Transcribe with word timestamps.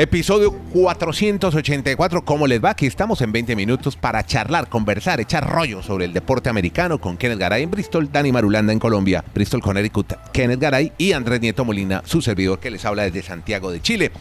Episodio 0.00 0.52
484. 0.52 2.24
¿Cómo 2.24 2.46
les 2.46 2.64
va? 2.64 2.70
Aquí 2.70 2.86
estamos 2.86 3.20
en 3.20 3.32
20 3.32 3.56
minutos 3.56 3.96
para 3.96 4.24
charlar, 4.24 4.68
conversar, 4.68 5.18
echar 5.18 5.50
rollo 5.50 5.82
sobre 5.82 6.04
el 6.04 6.12
deporte 6.12 6.48
americano 6.48 7.00
con 7.00 7.16
Kenneth 7.16 7.40
Garay 7.40 7.64
en 7.64 7.70
Bristol, 7.72 8.08
Dani 8.12 8.30
Marulanda 8.30 8.72
en 8.72 8.78
Colombia, 8.78 9.24
Bristol, 9.34 9.60
Connecticut, 9.60 10.12
Kenneth 10.32 10.60
Garay 10.60 10.92
y 10.98 11.14
Andrés 11.14 11.40
Nieto 11.40 11.64
Molina, 11.64 12.04
su 12.06 12.22
servidor 12.22 12.60
que 12.60 12.70
les 12.70 12.84
habla 12.84 13.02
desde 13.02 13.22
Santiago 13.22 13.72
de 13.72 13.82
Chile. 13.82 14.12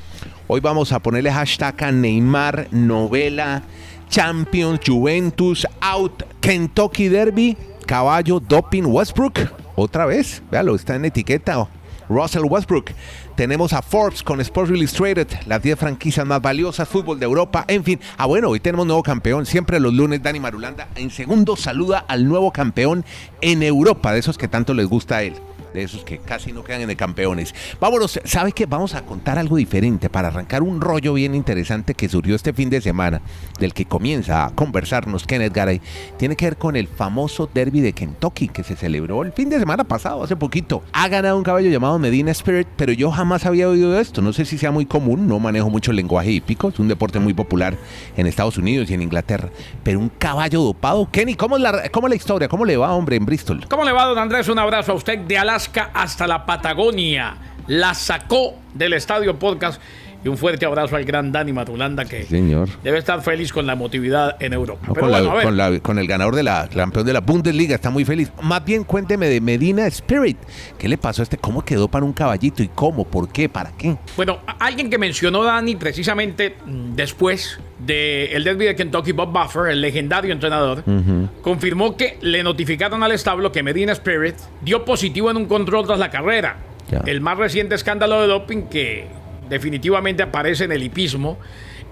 Hoy 0.47 0.61
vamos 0.61 0.91
a 0.93 1.00
ponerle 1.00 1.32
hashtag 1.32 1.83
a 1.83 1.91
Neymar, 1.91 2.69
novela, 2.71 3.61
Champions, 4.09 4.79
Juventus, 4.83 5.68
out, 5.79 6.23
Kentucky 6.41 7.07
Derby, 7.07 7.55
caballo, 7.86 8.39
doping, 8.39 8.86
Westbrook. 8.87 9.41
Otra 9.75 10.07
vez, 10.07 10.41
véalo, 10.50 10.73
está 10.73 10.96
en 10.96 11.05
etiqueta. 11.05 11.68
Russell 12.09 12.46
Westbrook. 12.46 12.91
Tenemos 13.37 13.71
a 13.71 13.83
Forbes 13.83 14.23
con 14.23 14.41
Sports 14.41 14.71
Illustrated, 14.71 15.27
las 15.46 15.61
10 15.61 15.77
franquicias 15.77 16.25
más 16.25 16.41
valiosas, 16.41 16.89
fútbol 16.89 17.19
de 17.19 17.25
Europa, 17.25 17.65
en 17.68 17.83
fin. 17.83 18.00
Ah, 18.18 18.25
bueno, 18.25 18.50
hoy 18.50 18.60
tenemos 18.60 18.87
nuevo 18.87 19.04
campeón. 19.04 19.46
Siempre 19.46 19.79
los 19.79 19.93
lunes, 19.93 20.23
Dani 20.23 20.39
Marulanda. 20.39 20.87
En 20.96 21.11
segundo, 21.11 21.55
saluda 21.55 22.00
al 22.07 22.27
nuevo 22.27 22.51
campeón 22.51 23.05
en 23.41 23.61
Europa, 23.61 24.11
de 24.11 24.18
esos 24.18 24.39
que 24.39 24.47
tanto 24.47 24.73
les 24.73 24.87
gusta 24.87 25.18
a 25.18 25.21
él 25.23 25.36
de 25.73 25.83
esos 25.83 26.03
que 26.03 26.19
casi 26.19 26.51
no 26.51 26.63
quedan 26.63 26.81
en 26.81 26.89
el 26.89 26.97
campeones. 26.97 27.53
Vámonos, 27.79 28.19
¿sabe 28.23 28.51
qué? 28.51 28.65
Vamos 28.65 28.95
a 28.95 29.03
contar 29.03 29.37
algo 29.37 29.57
diferente 29.57 30.09
para 30.09 30.29
arrancar 30.29 30.63
un 30.63 30.81
rollo 30.81 31.13
bien 31.13 31.35
interesante 31.35 31.93
que 31.93 32.09
surgió 32.09 32.35
este 32.35 32.53
fin 32.53 32.69
de 32.69 32.81
semana, 32.81 33.21
del 33.59 33.73
que 33.73 33.85
comienza 33.85 34.45
a 34.45 34.49
conversarnos 34.52 35.25
Kenneth 35.25 35.53
Garay. 35.53 35.81
Tiene 36.17 36.35
que 36.35 36.45
ver 36.45 36.57
con 36.57 36.75
el 36.75 36.88
famoso 36.88 37.49
derby 37.53 37.81
de 37.81 37.93
Kentucky 37.93 38.47
que 38.47 38.63
se 38.63 38.75
celebró 38.75 39.23
el 39.23 39.33
fin 39.33 39.49
de 39.49 39.59
semana 39.59 39.83
pasado, 39.83 40.23
hace 40.23 40.35
poquito. 40.35 40.83
Ha 40.93 41.07
ganado 41.07 41.38
un 41.38 41.43
caballo 41.43 41.69
llamado 41.69 41.99
Medina 41.99 42.31
Spirit, 42.31 42.67
pero 42.75 42.93
yo 42.93 43.11
jamás 43.11 43.45
había 43.45 43.67
oído 43.67 43.99
esto. 43.99 44.21
No 44.21 44.33
sé 44.33 44.45
si 44.45 44.57
sea 44.57 44.71
muy 44.71 44.85
común, 44.85 45.27
no 45.27 45.39
manejo 45.39 45.69
mucho 45.69 45.91
el 45.91 45.97
lenguaje 45.97 46.31
hípico, 46.31 46.69
es 46.69 46.79
un 46.79 46.87
deporte 46.87 47.19
muy 47.19 47.33
popular 47.33 47.75
en 48.15 48.27
Estados 48.27 48.57
Unidos 48.57 48.89
y 48.89 48.93
en 48.93 49.02
Inglaterra. 49.02 49.49
Pero 49.83 49.99
un 49.99 50.09
caballo 50.09 50.61
dopado. 50.61 51.09
Kenny, 51.11 51.35
¿cómo 51.35 51.57
es 51.57 51.61
la, 51.61 51.89
cómo 51.89 52.07
la 52.07 52.15
historia? 52.15 52.47
¿Cómo 52.47 52.65
le 52.65 52.77
va, 52.77 52.93
hombre, 52.93 53.15
en 53.15 53.25
Bristol? 53.25 53.65
¿Cómo 53.69 53.83
le 53.83 53.91
va, 53.91 54.05
don 54.05 54.17
Andrés? 54.17 54.47
Un 54.49 54.59
abrazo 54.59 54.93
a 54.93 54.95
usted 54.95 55.19
de 55.19 55.37
Alaska 55.37 55.56
hasta 55.94 56.27
la 56.27 56.45
Patagonia. 56.45 57.36
La 57.67 57.94
sacó 57.94 58.55
del 58.73 58.94
estadio 58.94 59.38
podcast. 59.38 59.81
Y 60.28 60.30
un 60.30 60.38
fuerte 60.38 60.66
abrazo 60.66 60.97
al 60.97 61.06
gran 61.06 61.31
Dani 61.31 61.53
Matulanda 61.53 62.03
que 62.03 62.25
Señor. 62.25 62.67
debe 62.83 62.97
estar 62.97 63.22
feliz 63.22 63.53
con 63.53 63.66
la 63.66 63.75
motividad 63.78 64.36
en 64.42 64.52
Europa. 64.52 64.88
No, 64.89 64.94
con, 64.94 65.09
la, 65.09 65.42
con, 65.42 65.56
la, 65.56 65.80
con, 65.80 66.00
el 66.00 66.06
ganador 66.06 66.36
de 66.36 66.44
la 66.44 66.67
campeón 66.67 67.06
de 67.06 67.14
la 67.14 67.22
Bundesliga, 67.22 67.75
está 67.75 67.89
muy 67.89 68.03
feliz. 68.03 68.30
Más 68.42 68.66
bien 68.66 68.83
cuénteme 68.83 69.30
de 69.30 69.39
Medina 69.39 69.88
Spirit. 69.88 70.38
¿Qué 70.78 70.89
le 70.89 70.98
pasó 70.98 71.22
a 71.22 71.23
este? 71.23 71.38
¿Cómo 71.38 71.64
quedó 71.64 71.88
para 71.88 72.03
un 72.03 72.11
caballito? 72.11 72.61
¿Y 72.61 72.67
cómo? 72.67 73.05
¿Por 73.05 73.30
qué? 73.30 73.48
¿Para 73.48 73.72
qué? 73.78 73.95
Bueno, 74.17 74.39
alguien 74.59 74.89
que 74.89 74.98
mencionó 74.98 75.45
Dani 75.45 75.78
precisamente 75.78 76.58
mm, 76.66 76.95
después 76.95 77.61
del 77.80 78.28
el 78.33 78.44
derby 78.44 78.66
de 78.66 78.75
Kentucky, 78.75 79.14
Bob 79.14 79.31
Buffer, 79.31 79.72
el 79.72 79.80
legendario 79.80 80.33
entrenador, 80.33 80.83
uh 80.86 80.92
-huh. 80.92 81.30
confirmó 81.42 81.95
que 81.95 82.17
le 82.20 82.44
notificaron 82.44 83.02
al 83.02 83.14
establo 83.14 83.53
que 83.53 83.64
Medina 83.64 83.94
Spirit 83.94 84.36
dio 84.59 84.83
positivo 84.83 85.31
en 85.31 85.38
un 85.38 85.45
control 85.45 85.88
tras 85.88 86.00
la 86.00 86.11
carrera. 86.11 86.58
Ya. 86.92 87.02
El 87.05 87.22
más 87.22 87.38
reciente 87.38 87.75
escándalo 87.75 88.22
de 88.22 88.28
doping 88.28 88.64
que 88.64 89.08
definitivamente 89.49 90.23
aparece 90.23 90.65
en 90.65 90.71
el 90.71 90.83
hipismo 90.83 91.37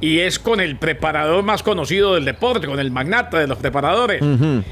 y 0.02 0.20
es 0.20 0.40
con 0.40 0.60
el 0.60 0.78
preparador 0.78 1.44
más 1.44 1.64
conocido 1.64 2.16
del 2.16 2.26
deporte, 2.26 2.68
con 2.68 2.80
el 2.80 2.92
magnate 2.92 3.38
de 3.38 3.48
los 3.48 3.58
preparadores. 3.58 4.22
Uh 4.22 4.26
-huh. 4.26 4.64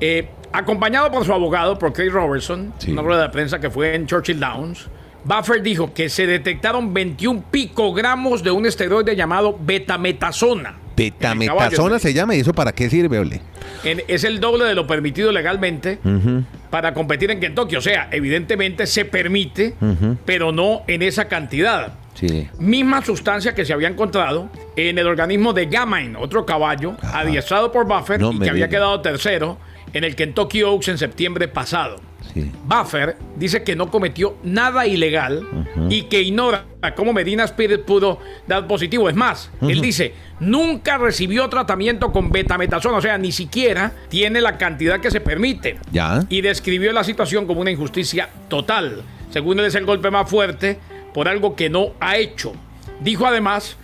eh, 0.00 0.28
acompañado 0.52 1.10
por 1.10 1.24
su 1.24 1.32
abogado, 1.32 1.78
por 1.78 1.92
Craig 1.92 2.10
Robertson, 2.10 2.74
sí. 2.78 2.92
una 2.92 3.02
rueda 3.02 3.22
de 3.22 3.28
prensa 3.30 3.58
que 3.58 3.70
fue 3.70 3.94
en 3.94 4.06
Churchill 4.06 4.38
Downs, 4.38 4.88
Buffer 5.24 5.62
dijo 5.62 5.94
que 5.94 6.08
se 6.08 6.26
detectaron 6.26 6.92
21 6.92 7.44
picogramos 7.50 8.42
de 8.42 8.50
un 8.50 8.66
esteroide 8.66 9.14
llamado 9.14 9.56
betametasona. 9.60 10.76
Betametasona 10.96 11.98
se 11.98 12.12
llama, 12.12 12.34
¿y 12.34 12.40
eso 12.40 12.52
para 12.52 12.72
qué 12.72 12.90
sirve, 12.90 13.18
Ole? 13.18 13.40
En, 13.84 14.02
es 14.08 14.24
el 14.24 14.40
doble 14.40 14.64
de 14.64 14.74
lo 14.74 14.86
permitido 14.86 15.32
legalmente 15.32 15.98
uh 16.04 16.08
-huh. 16.08 16.44
para 16.70 16.92
competir 16.92 17.30
en 17.30 17.40
Kentucky. 17.40 17.76
O 17.76 17.80
sea, 17.80 18.08
evidentemente 18.10 18.86
se 18.86 19.04
permite, 19.04 19.74
uh 19.80 19.86
-huh. 19.86 20.16
pero 20.24 20.52
no 20.52 20.82
en 20.88 21.02
esa 21.02 21.28
cantidad. 21.28 21.94
Sí. 22.14 22.48
Misma 22.58 23.02
sustancia 23.04 23.54
que 23.54 23.64
se 23.64 23.72
había 23.72 23.88
encontrado 23.88 24.48
en 24.76 24.98
el 24.98 25.06
organismo 25.06 25.52
de 25.52 25.66
Gamine, 25.66 26.16
otro 26.18 26.44
caballo, 26.46 26.94
Ajá. 27.02 27.20
adiestrado 27.20 27.72
por 27.72 27.86
Buffer 27.86 28.20
no 28.20 28.32
y 28.32 28.38
que 28.38 28.50
había 28.50 28.68
quedado 28.68 29.00
tercero 29.00 29.58
en 29.92 30.04
el 30.04 30.14
Kentucky 30.16 30.62
Oaks 30.62 30.88
en 30.88 30.98
septiembre 30.98 31.48
pasado. 31.48 31.96
Sí. 32.32 32.50
Buffer 32.64 33.16
dice 33.36 33.62
que 33.62 33.76
no 33.76 33.90
cometió 33.90 34.36
nada 34.42 34.86
ilegal 34.86 35.44
uh 35.44 35.80
-huh. 35.80 35.86
y 35.92 36.02
que 36.04 36.22
ignora 36.22 36.64
cómo 36.96 37.12
Medina 37.12 37.44
Spirit 37.44 37.82
pudo 37.82 38.18
dar 38.46 38.66
positivo. 38.66 39.08
Es 39.08 39.16
más, 39.16 39.50
uh 39.60 39.66
-huh. 39.66 39.72
él 39.72 39.80
dice, 39.80 40.14
nunca 40.40 40.96
recibió 40.98 41.48
tratamiento 41.48 42.10
con 42.10 42.30
betametasona, 42.30 42.98
o 42.98 43.02
sea, 43.02 43.18
ni 43.18 43.32
siquiera 43.32 43.92
tiene 44.08 44.40
la 44.40 44.56
cantidad 44.56 45.00
que 45.00 45.10
se 45.10 45.20
permite. 45.20 45.78
Ya. 45.92 46.24
Y 46.28 46.40
describió 46.40 46.92
la 46.92 47.04
situación 47.04 47.46
como 47.46 47.60
una 47.60 47.70
injusticia 47.70 48.30
total. 48.48 49.02
Según 49.30 49.58
él 49.60 49.66
es 49.66 49.74
el 49.74 49.84
golpe 49.84 50.10
más 50.10 50.28
fuerte 50.30 50.78
por 51.14 51.28
algo 51.28 51.56
que 51.56 51.70
no 51.70 51.92
ha 52.00 52.16
hecho. 52.16 52.52
Dijo 53.00 53.26
además 53.26 53.76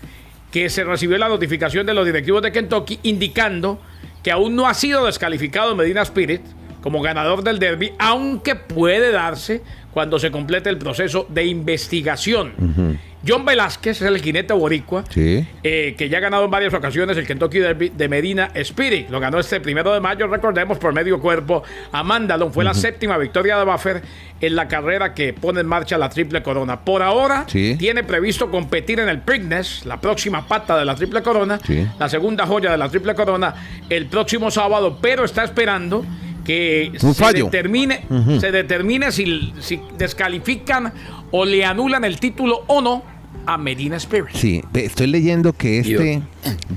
que 0.50 0.70
se 0.70 0.84
recibió 0.84 1.18
la 1.18 1.28
notificación 1.28 1.86
de 1.86 1.94
los 1.94 2.06
directivos 2.06 2.42
de 2.42 2.52
Kentucky 2.52 3.00
indicando 3.02 3.80
que 4.22 4.30
aún 4.30 4.56
no 4.56 4.66
ha 4.66 4.74
sido 4.74 5.06
descalificado 5.06 5.74
Medina 5.76 6.02
Spirit 6.02 6.42
como 6.82 7.02
ganador 7.02 7.42
del 7.42 7.58
derby, 7.58 7.92
aunque 7.98 8.54
puede 8.54 9.10
darse 9.10 9.62
cuando 9.92 10.18
se 10.18 10.30
complete 10.30 10.70
el 10.70 10.78
proceso 10.78 11.26
de 11.28 11.44
investigación. 11.46 12.98
John 13.28 13.44
Velázquez 13.44 14.00
es 14.00 14.08
el 14.08 14.22
jinete 14.22 14.54
boricua, 14.54 15.04
sí. 15.10 15.46
eh, 15.62 15.94
que 15.98 16.08
ya 16.08 16.16
ha 16.16 16.20
ganado 16.20 16.46
en 16.46 16.50
varias 16.50 16.72
ocasiones 16.72 17.14
el 17.18 17.26
Kentucky 17.26 17.58
Derby 17.58 17.90
de 17.90 18.08
Medina 18.08 18.50
Spirit. 18.54 19.10
Lo 19.10 19.20
ganó 19.20 19.38
este 19.38 19.60
primero 19.60 19.92
de 19.92 20.00
mayo, 20.00 20.26
recordemos, 20.28 20.78
por 20.78 20.94
medio 20.94 21.20
cuerpo 21.20 21.62
a 21.92 22.02
Mandalon. 22.02 22.52
Fue 22.52 22.64
uh 22.64 22.70
-huh. 22.70 22.74
la 22.74 22.74
séptima 22.74 23.18
victoria 23.18 23.58
de 23.58 23.64
Buffer 23.66 24.02
en 24.40 24.56
la 24.56 24.66
carrera 24.66 25.12
que 25.12 25.34
pone 25.34 25.60
en 25.60 25.66
marcha 25.66 25.98
la 25.98 26.08
Triple 26.08 26.42
Corona. 26.42 26.80
Por 26.80 27.02
ahora, 27.02 27.44
sí. 27.48 27.76
tiene 27.78 28.02
previsto 28.02 28.50
competir 28.50 29.00
en 29.00 29.10
el 29.10 29.20
Preakness, 29.20 29.84
la 29.84 30.00
próxima 30.00 30.46
pata 30.46 30.78
de 30.78 30.84
la 30.86 30.94
Triple 30.94 31.22
Corona, 31.22 31.58
sí. 31.66 31.86
la 31.98 32.08
segunda 32.08 32.46
joya 32.46 32.70
de 32.70 32.78
la 32.78 32.88
Triple 32.88 33.14
Corona, 33.14 33.54
el 33.90 34.06
próximo 34.06 34.50
sábado, 34.50 34.98
pero 35.02 35.24
está 35.24 35.44
esperando 35.44 36.04
que 36.44 36.92
Un 37.02 37.14
se 37.14 37.22
fallo. 37.22 37.44
determine, 37.44 38.06
uh 38.08 38.14
-huh. 38.14 38.40
se 38.40 38.50
determine 38.50 39.12
si, 39.12 39.52
si, 39.60 39.78
descalifican 39.98 40.92
o 41.30 41.44
le 41.44 41.62
anulan 41.62 42.04
el 42.04 42.18
título 42.18 42.64
o 42.68 42.80
no 42.80 43.17
a 43.48 43.56
Medina 43.56 43.96
Spirit. 43.96 44.34
Sí, 44.34 44.62
estoy 44.74 45.06
leyendo 45.06 45.54
que 45.54 45.78
este 45.78 46.20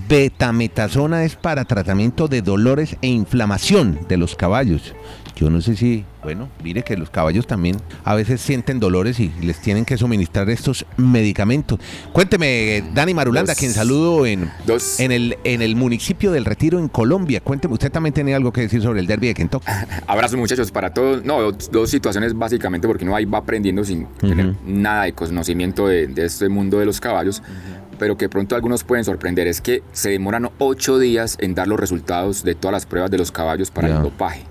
betametasona 0.08 1.26
es 1.26 1.36
para 1.36 1.66
tratamiento 1.66 2.30
de 2.30 2.42
dolores 2.42 2.96
e 3.02 3.08
inflamación 3.08 4.00
de 4.08 4.16
los 4.16 4.38
caballos. 4.38 4.96
Yo 5.42 5.50
no 5.50 5.60
sé 5.60 5.76
si, 5.76 6.06
bueno, 6.22 6.50
mire 6.64 6.84
que 6.84 6.96
los 6.96 7.10
caballos 7.10 7.48
también 7.48 7.78
a 8.04 8.14
veces 8.14 8.42
sienten 8.42 8.80
dolores 8.80 9.20
y 9.20 9.32
les 9.42 9.60
tienen 9.60 9.86
que 9.86 9.98
suministrar 9.98 10.48
estos 10.52 10.86
medicamentos. 10.98 11.80
Cuénteme, 12.14 12.84
Dani 12.94 13.16
Marulanda, 13.16 13.54
dos, 13.54 13.60
quien 13.60 13.74
saludo 13.74 14.28
en, 14.28 14.52
en, 15.00 15.12
el, 15.12 15.40
en 15.44 15.64
el 15.64 15.76
municipio 15.76 16.32
del 16.32 16.46
Retiro 16.46 16.78
en 16.78 16.90
Colombia. 16.90 17.42
Cuénteme, 17.42 17.74
usted 17.74 17.92
también 17.92 18.14
tenía 18.14 18.36
algo 18.36 18.54
que 18.54 18.62
decir 18.62 18.84
sobre 18.84 19.00
el 19.00 19.08
derby 19.08 19.30
de 19.30 19.34
Kentucky. 19.34 19.66
Abrazos 20.06 20.38
muchachos 20.38 20.72
para 20.72 20.94
todos. 20.94 21.26
No, 21.26 21.42
dos, 21.42 21.72
dos 21.72 21.90
situaciones 21.90 22.36
básicamente 22.36 22.88
porque 22.88 23.04
uno 23.04 23.16
ahí 23.16 23.26
va 23.26 23.40
aprendiendo 23.40 23.84
sin 23.84 24.04
uh 24.04 24.08
-huh. 24.20 24.30
tener 24.30 24.56
nada 24.64 25.06
de 25.06 25.14
conocimiento 25.14 25.88
de, 25.88 26.06
de, 26.06 26.24
este 26.24 26.50
mundo 26.50 26.78
de 26.78 26.86
los 26.86 27.02
caballos. 27.02 27.40
Uh 27.40 27.78
-huh 27.78 27.82
pero 28.02 28.18
que 28.18 28.30
pronto 28.30 28.56
algunos 28.56 28.84
pueden 28.84 29.06
sorprender 29.06 29.46
es 29.46 29.62
que 29.62 29.84
se 29.92 30.10
demoran 30.10 30.50
ocho 30.58 30.98
días 30.98 31.38
en 31.40 31.54
dar 31.54 31.68
los 31.68 31.80
resultados 31.80 32.44
de 32.44 32.56
todas 32.56 32.74
las 32.74 32.88
pruebas 32.88 33.12
de 33.12 33.20
los 33.20 33.32
caballos 33.32 33.70
para 33.70 33.90
yeah. 33.90 33.98
el 33.98 34.02
dopaje. 34.02 34.42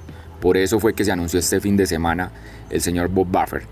Por 0.41 0.57
eso 0.57 0.81
fue 0.81 0.95
que 0.95 1.05
se 1.05 1.13
anunció 1.13 1.39
este 1.39 1.61
fin 1.61 1.77
de 1.77 1.87
semana 1.87 2.31
el 2.71 2.81
señor 2.81 3.09
Bob 3.09 3.29
Buffer. 3.29 3.63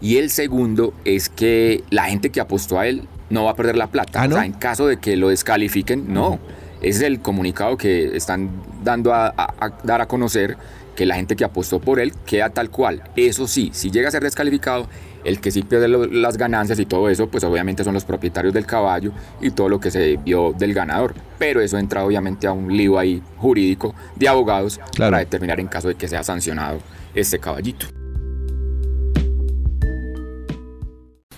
Y 0.00 0.16
el 0.16 0.30
segundo 0.30 0.92
es 1.04 1.28
que 1.28 1.82
la 1.90 2.04
gente 2.04 2.30
que 2.30 2.40
apostó 2.40 2.78
a 2.78 2.86
él 2.86 3.02
no 3.30 3.44
va 3.44 3.52
a 3.52 3.56
perder 3.56 3.76
la 3.76 3.86
plata. 3.88 4.22
¿Ah, 4.22 4.28
no? 4.28 4.36
O 4.36 4.38
sea, 4.38 4.46
en 4.46 4.52
caso 4.52 4.86
de 4.86 4.98
que 4.98 5.16
lo 5.16 5.28
descalifiquen, 5.28 6.12
no. 6.12 6.38
Ese 6.80 6.98
es 6.98 7.02
el 7.02 7.20
comunicado 7.20 7.76
que 7.76 8.16
están 8.16 8.50
dando 8.82 9.14
a, 9.14 9.28
a, 9.28 9.54
a, 9.58 9.70
dar 9.84 10.02
a 10.02 10.06
conocer 10.06 10.56
que 10.94 11.06
la 11.06 11.14
gente 11.14 11.36
que 11.36 11.44
apostó 11.44 11.80
por 11.80 11.98
él 12.00 12.12
queda 12.26 12.50
tal 12.50 12.70
cual. 12.70 13.02
Eso 13.16 13.48
sí, 13.48 13.70
si 13.72 13.90
llega 13.90 14.08
a 14.08 14.10
ser 14.10 14.22
descalificado, 14.22 14.88
el 15.24 15.40
que 15.40 15.50
sí 15.50 15.62
pierde 15.62 15.88
lo, 15.88 16.06
las 16.06 16.36
ganancias 16.36 16.78
y 16.78 16.86
todo 16.86 17.08
eso, 17.08 17.28
pues 17.28 17.42
obviamente 17.44 17.82
son 17.82 17.94
los 17.94 18.04
propietarios 18.04 18.54
del 18.54 18.66
caballo 18.66 19.12
y 19.40 19.50
todo 19.50 19.68
lo 19.68 19.80
que 19.80 19.90
se 19.90 20.16
vio 20.18 20.52
del 20.52 20.74
ganador. 20.74 21.14
Pero 21.38 21.60
eso 21.60 21.78
entra 21.78 22.04
obviamente 22.04 22.46
a 22.46 22.52
un 22.52 22.74
lío 22.74 22.98
ahí 22.98 23.22
jurídico 23.36 23.94
de 24.16 24.28
abogados 24.28 24.78
claro. 24.94 25.12
para 25.12 25.18
determinar 25.18 25.60
en 25.60 25.66
caso 25.66 25.88
de 25.88 25.94
que 25.94 26.08
sea 26.08 26.22
sancionado 26.22 26.78
este 27.14 27.38
caballito. 27.38 27.86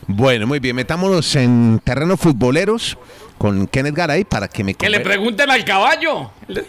Bueno, 0.08 0.46
muy 0.46 0.60
bien, 0.60 0.76
metámonos 0.76 1.34
en 1.34 1.80
terrenos 1.82 2.20
futboleros 2.20 2.96
con 3.38 3.66
Kenneth 3.66 3.94
Garay 3.94 4.24
para 4.24 4.48
que 4.48 4.64
me 4.64 4.74
Que 4.74 4.88
le 4.88 5.00
pregunten 5.00 5.50
al 5.50 5.64
caballo. 5.64 6.30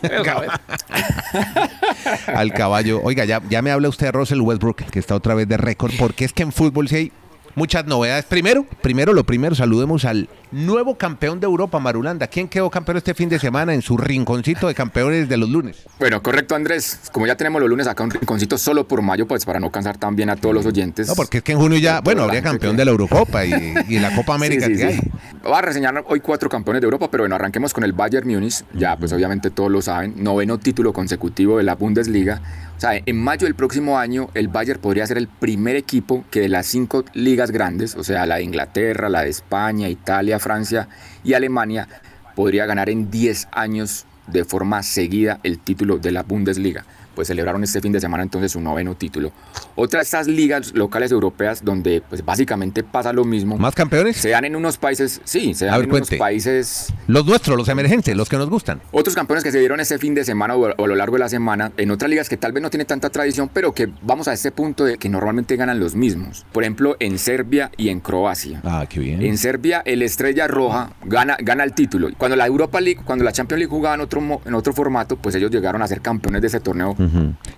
al 2.28 2.54
caballo. 2.54 3.02
Oiga, 3.04 3.25
ya, 3.25 3.42
ya 3.50 3.62
me 3.62 3.72
habla 3.72 3.90
usted 3.90 4.08
de 4.08 4.12
Russell 4.12 4.42
Westbrook, 4.42 4.84
que 4.86 5.00
está 5.00 5.16
otra 5.16 5.34
vez 5.34 5.48
de 5.48 5.58
récord, 5.58 5.92
porque 5.98 6.25
es 6.25 6.34
que 6.34 6.44
en 6.44 6.52
fútbol 6.52 6.88
sí 6.88 6.96
hay 6.96 7.12
muchas 7.57 7.86
novedades. 7.86 8.24
Primero, 8.25 8.65
primero 8.81 9.13
lo 9.13 9.25
primero, 9.25 9.56
saludemos 9.56 10.06
al 10.06 10.30
nuevo 10.51 10.95
campeón 10.95 11.39
de 11.39 11.45
Europa, 11.45 11.80
Marulanda. 11.80 12.27
¿Quién 12.27 12.48
quedó 12.48 12.69
campeón 12.69 12.98
este 12.98 13.13
fin 13.15 13.27
de 13.27 13.39
semana 13.39 13.74
en 13.74 13.81
su 13.81 13.98
rinconcito 13.98 14.68
de 14.68 14.75
campeones 14.75 15.27
de 15.27 15.38
los 15.38 15.50
lunes? 15.50 15.83
Bueno, 16.00 16.21
correcto, 16.21 16.56
Andrés. 16.56 17.00
Como 17.12 17.25
ya 17.25 17.36
tenemos 17.36 17.59
los 17.59 17.69
lunes 17.69 17.88
acá 17.88 18.04
un 18.04 18.12
rinconcito 18.12 18.57
solo 18.57 18.88
por 18.88 19.01
mayo, 19.01 19.27
pues 19.27 19.44
para 19.44 19.59
no 19.59 19.71
cansar 19.71 19.98
también 19.98 20.30
a 20.30 20.36
todos 20.36 20.54
los 20.54 20.65
oyentes. 20.68 21.07
No, 21.07 21.15
porque 21.15 21.39
es 21.39 21.44
que 21.44 21.54
en 21.54 21.57
junio 21.57 21.80
ya, 21.80 22.00
bueno, 22.01 22.24
habría 22.24 22.42
campeón 22.44 22.77
de 22.77 22.86
la 22.86 22.92
Eurocopa 22.92 23.44
y, 23.44 23.74
y 23.89 24.00
la 24.00 24.15
Copa 24.15 24.36
América 24.36 24.68
Sí, 24.68 24.75
sí, 24.75 24.81
que 24.81 24.92
sí. 24.94 25.00
hay. 25.01 25.12
Voy 25.44 25.53
a 25.53 25.62
reseñar 25.62 26.03
hoy 26.07 26.19
cuatro 26.19 26.50
campeones 26.50 26.81
de 26.81 26.86
Europa, 26.86 27.10
pero 27.10 27.24
bueno, 27.24 27.36
arranquemos 27.36 27.74
con 27.74 27.83
el 27.83 27.94
Bayern 27.94 28.27
Múnich. 28.30 28.63
Ya, 28.75 28.95
pues 28.98 29.12
obviamente 29.13 29.50
todos 29.50 29.71
lo 29.71 29.81
saben. 29.81 30.13
Noveno 30.24 30.60
título 30.60 30.94
consecutivo 30.94 31.57
de 31.57 31.63
la 31.63 31.74
Bundesliga. 31.75 32.42
O 32.77 32.79
sea, 32.79 32.91
en 33.03 33.18
mayo 33.18 33.45
del 33.45 33.56
próximo 33.56 33.97
año, 33.97 34.29
el 34.35 34.50
Bayern 34.50 34.79
podría 34.79 35.07
ser 35.07 35.18
el 35.18 35.27
primer 35.27 35.75
equipo 35.75 36.24
que 36.29 36.41
de 36.41 36.47
las 36.47 36.68
cinco 36.68 37.03
ligas 37.13 37.50
grandes, 37.50 37.95
o 37.95 38.03
sea, 38.03 38.27
la 38.27 38.35
de 38.35 38.44
Inglaterra, 38.44 39.09
la 39.09 39.24
de 39.24 39.29
España, 39.29 39.89
Italia, 39.89 40.38
Francia 40.38 40.88
y 41.24 41.33
Alemania, 41.33 41.88
podría 42.35 42.68
ganar 42.68 42.91
en 42.91 43.09
10 43.09 43.47
años 43.51 44.06
de 44.27 44.45
forma 44.45 44.83
seguida 44.83 45.39
el 45.41 45.57
título 45.57 45.97
de 45.97 46.12
la 46.12 46.21
Bundesliga. 46.21 46.85
Pues 47.18 47.30
celebraron 47.30 47.64
este 47.64 47.81
fin 47.81 47.92
de 47.92 48.00
semana 48.00 48.22
entonces 48.22 48.52
su 48.52 48.62
noveno 48.62 48.94
título. 48.94 49.31
Otra 49.75 50.02
de 50.02 50.04
estas 50.04 50.28
ligas 50.28 50.75
locales 50.75 51.12
europeas 51.12 51.66
donde 51.66 52.04
pues 52.08 52.24
básicamente 52.24 52.84
pasa 52.84 53.12
lo 53.12 53.25
mismo. 53.25 53.58
¿Más 53.58 53.74
campeones? 53.74 54.18
Se 54.18 54.30
dan 54.30 54.46
en 54.46 54.56
unos 54.56 54.78
países, 54.78 55.19
sí, 55.24 55.56
se 55.56 55.66
dan 55.66 55.80
ver, 55.80 55.90
en 55.90 55.96
unos 55.96 56.12
países 56.12 56.94
Los 57.08 57.25
nuestros, 57.25 57.58
los 57.58 57.68
emergentes, 57.69 58.16
los 58.16 58.30
que 58.30 58.38
nos 58.38 58.52
gustan. 58.52 58.81
otros 58.92 59.16
campeones 59.16 59.44
que 59.44 59.52
se 59.52 59.58
dieron 59.58 59.80
este 59.80 59.98
fin 59.98 60.14
de 60.14 60.24
semana 60.25 60.56
o, 60.56 60.68
a 60.68 60.88
lo 60.88 60.96
largo 60.96 61.16
de 61.16 61.22
la 61.22 61.30
semana 61.30 61.72
en 61.75 61.90
otras 61.90 62.08
ligas 62.08 62.30
que 62.30 62.38
tal 62.38 62.52
vez 62.52 62.62
no 62.62 62.69
tienen 62.69 62.86
tanta 62.86 63.10
tradición, 63.10 63.50
pero 63.52 63.74
que 63.74 63.90
vamos 64.04 64.28
a 64.28 64.34
este 64.34 64.52
punto 64.52 64.86
de 64.86 65.00
que 65.00 65.10
normalmente 65.10 65.56
ganan 65.56 65.80
los 65.80 65.96
mismos. 65.96 66.46
Por 66.52 66.62
ejemplo, 66.62 66.98
en 67.00 67.18
Serbia 67.18 67.72
y 67.78 67.90
en 67.90 68.00
Croacia. 68.00 68.62
Ah, 68.63 68.86
qué 68.88 69.00
bien. 69.00 69.24
En 69.24 69.40
Serbia, 69.40 69.81
el 69.86 70.04
Estrella 70.04 70.48
Roja 70.48 70.92
gana, 71.04 71.36
gana 71.42 71.63
el 71.63 71.74
título. 71.74 72.10
Cuando 72.16 72.36
la 72.36 72.46
Europa 72.46 72.80
League, 72.80 73.02
cuando 73.04 73.25
la 73.25 73.31
Champions 73.31 73.58
League 73.58 73.72
jugaba 73.72 73.96
en 73.96 74.02
otro, 74.02 74.22
en 74.46 74.54
otro 74.54 74.72
formato, 74.72 75.16
pues 75.16 75.34
ellos 75.34 75.50
llegaron 75.50 75.81
a 75.81 75.88
ser 75.88 76.02
campeones 76.02 76.42
de 76.42 76.48
ese 76.48 76.60
torneo. 76.60 76.96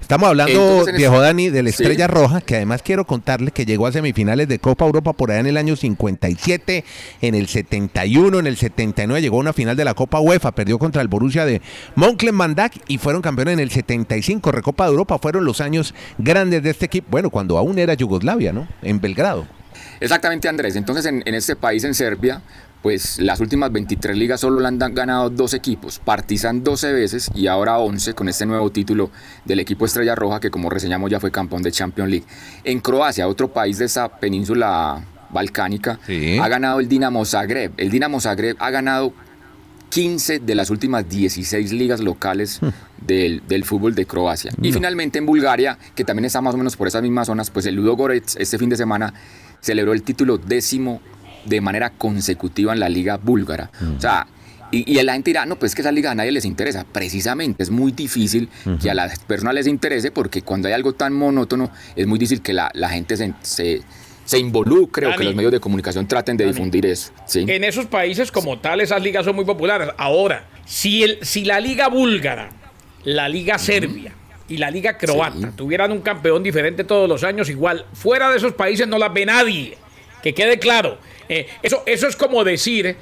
Estamos 0.01 0.29
hablando, 0.29 0.51
Entonces, 0.51 0.93
en 0.93 0.97
viejo 0.97 1.19
Dani, 1.19 1.49
de 1.49 1.63
la 1.63 1.69
Sí. 1.71 1.83
Estrella 1.83 2.07
Roja, 2.07 2.41
que 2.41 2.55
además 2.55 2.81
quiero 2.81 3.05
contarle 3.05 3.51
que 3.51 3.65
llegó 3.65 3.87
a 3.87 3.91
semifinales 3.91 4.47
de 4.47 4.59
Copa 4.59 4.85
Europa 4.85 5.13
por 5.13 5.31
allá 5.31 5.41
en 5.41 5.47
el 5.47 5.57
año 5.57 5.75
57, 5.75 6.83
en 7.21 7.35
el 7.35 7.47
71, 7.47 8.39
en 8.39 8.47
el 8.47 8.57
79 8.57 9.21
llegó 9.21 9.37
a 9.37 9.39
una 9.41 9.53
final 9.53 9.75
de 9.75 9.85
la 9.85 9.93
Copa 9.93 10.19
UEFA, 10.19 10.51
perdió 10.53 10.79
contra 10.79 11.01
el 11.01 11.07
Borussia 11.07 11.45
de 11.45 11.61
Mönchengladbach 11.95 12.73
y 12.87 12.97
fueron 12.97 13.21
campeones 13.21 13.53
en 13.53 13.59
el 13.59 13.69
75. 13.71 14.51
Recopa 14.51 14.85
de 14.85 14.91
Europa 14.91 15.19
fueron 15.19 15.45
los 15.45 15.61
años 15.61 15.93
grandes 16.17 16.63
de 16.63 16.71
este 16.71 16.85
equipo, 16.85 17.07
bueno, 17.11 17.29
cuando 17.29 17.57
aún 17.57 17.77
era 17.79 17.93
Yugoslavia, 17.93 18.51
¿no? 18.51 18.67
En 18.81 18.99
Belgrado. 18.99 19.47
Exactamente, 20.01 20.47
Andrés. 20.47 20.75
Entonces, 20.75 21.05
en, 21.05 21.21
en 21.25 21.35
este 21.35 21.55
país, 21.55 21.83
en 21.83 21.93
Serbia, 21.93 22.41
pues 22.81 23.19
las 23.19 23.39
últimas 23.41 23.71
23 23.71 24.15
ligas 24.17 24.39
solo 24.41 24.59
le 24.61 24.67
han 24.67 24.77
ganado 24.77 25.29
dos 25.29 25.53
equipos. 25.53 25.99
Partizan 25.99 26.63
12 26.63 26.93
veces 26.93 27.29
y 27.35 27.47
ahora 27.47 27.77
11 27.79 28.13
con 28.13 28.29
este 28.29 28.45
nuevo 28.45 28.71
título 28.71 29.11
del 29.45 29.59
equipo 29.59 29.85
Estrella 29.85 30.15
Roja, 30.15 30.39
que 30.39 30.49
como 30.49 30.69
reseñamos 30.69 31.11
ya 31.11 31.19
fue 31.19 31.31
campeón 31.31 31.61
de 31.61 31.71
Champions 31.71 32.09
League. 32.09 32.25
En 32.63 32.79
Croacia, 32.79 33.27
otro 33.27 33.49
país 33.51 33.77
de 33.79 33.85
esa 33.85 34.07
península 34.07 35.03
balcánica, 35.31 35.99
Sí. 36.05 36.37
ha 36.39 36.47
ganado 36.47 36.79
el 36.79 36.87
Dinamo 36.87 37.25
Zagreb. 37.25 37.73
El 37.77 37.89
Dinamo 37.89 38.19
Zagreb 38.21 38.55
ha 38.59 38.69
ganado 38.71 39.13
15 39.89 40.39
de 40.39 40.55
las 40.55 40.69
últimas 40.69 41.09
16 41.09 41.73
ligas 41.73 41.99
locales 41.99 42.59
del, 43.05 43.41
del 43.47 43.65
fútbol 43.65 43.95
de 43.95 44.05
Croacia. 44.05 44.51
Y 44.61 44.71
finalmente 44.71 45.17
en 45.17 45.25
Bulgaria, 45.25 45.77
que 45.95 46.03
también 46.05 46.25
está 46.25 46.41
más 46.41 46.53
o 46.53 46.57
menos 46.57 46.75
por 46.77 46.87
esas 46.87 47.01
mismas 47.01 47.27
zonas, 47.27 47.49
pues 47.49 47.65
el 47.65 47.75
Ludo 47.75 47.95
Goretz 47.95 48.35
este 48.37 48.57
fin 48.59 48.69
de 48.69 48.77
semana 48.77 49.13
celebró 49.61 49.93
el 49.93 50.03
título 50.03 50.37
décimo 50.37 51.01
de 51.45 51.61
manera 51.61 51.91
consecutiva 51.91 52.73
en 52.73 52.79
la 52.79 52.89
liga 52.89 53.17
búlgara. 53.17 53.71
O 53.97 53.99
sea, 54.01 54.27
y, 54.71 54.91
y 54.99 55.01
la 55.03 55.13
gente 55.13 55.31
dirá, 55.31 55.45
no, 55.45 55.57
pues 55.57 55.71
es 55.71 55.75
que 55.75 55.81
esa 55.81 55.91
liga 55.91 56.11
a 56.11 56.15
nadie 56.15 56.31
les 56.31 56.45
interesa. 56.45 56.85
Precisamente, 56.91 57.63
es 57.63 57.69
muy 57.71 57.91
difícil 57.91 58.49
que 58.81 58.91
a 58.91 58.93
las 58.93 59.17
personas 59.19 59.55
les 59.55 59.65
interese 59.67 60.11
porque 60.11 60.41
cuando 60.43 60.67
hay 60.67 60.73
algo 60.75 60.93
tan 60.93 61.13
monótono, 61.13 61.71
es 61.95 62.05
muy 62.05 62.19
difícil 62.19 62.41
que 62.41 62.53
la, 62.53 62.69
la 62.75 62.89
gente 62.89 63.17
se, 63.17 63.33
se, 63.41 63.81
se 64.25 64.37
involucre 64.37 65.07
o 65.07 65.15
que 65.15 65.23
los 65.23 65.33
medios 65.35 65.51
de 65.51 65.59
comunicación 65.59 66.07
traten 66.07 66.37
de 66.37 66.45
difundir 66.45 66.85
eso. 66.85 67.11
¿sí? 67.25 67.45
En 67.47 67.63
esos 67.63 67.87
países 67.87 68.31
como 68.31 68.59
tal, 68.59 68.79
esas 68.81 69.01
ligas 69.01 69.25
son 69.25 69.35
muy 69.35 69.45
populares. 69.45 69.89
Ahora, 69.97 70.45
si, 70.65 71.01
el, 71.03 71.17
si 71.23 71.45
la 71.45 71.59
liga 71.59 71.87
búlgara, 71.87 72.49
la 73.05 73.27
liga 73.27 73.57
serbia 73.57 74.13
y 74.47 74.57
la 74.57 74.69
liga 74.69 74.97
croata 74.97 75.47
Sí. 75.49 75.55
tuvieran 75.55 75.91
un 75.91 76.01
campeón 76.01 76.43
diferente 76.43 76.83
todos 76.83 77.09
los 77.09 77.23
años, 77.23 77.49
igual, 77.49 77.85
fuera 77.93 78.29
de 78.29 78.37
esos 78.37 78.53
países 78.53 78.87
no 78.87 78.99
las 78.99 79.11
ve 79.11 79.25
nadie. 79.25 79.77
Que 80.21 80.33
quede 80.35 80.59
claro. 80.59 80.99
Eh, 81.29 81.47
eso, 81.61 81.83
eso 81.85 82.07
es 82.07 82.15
como 82.15 82.43
decir 82.43 82.95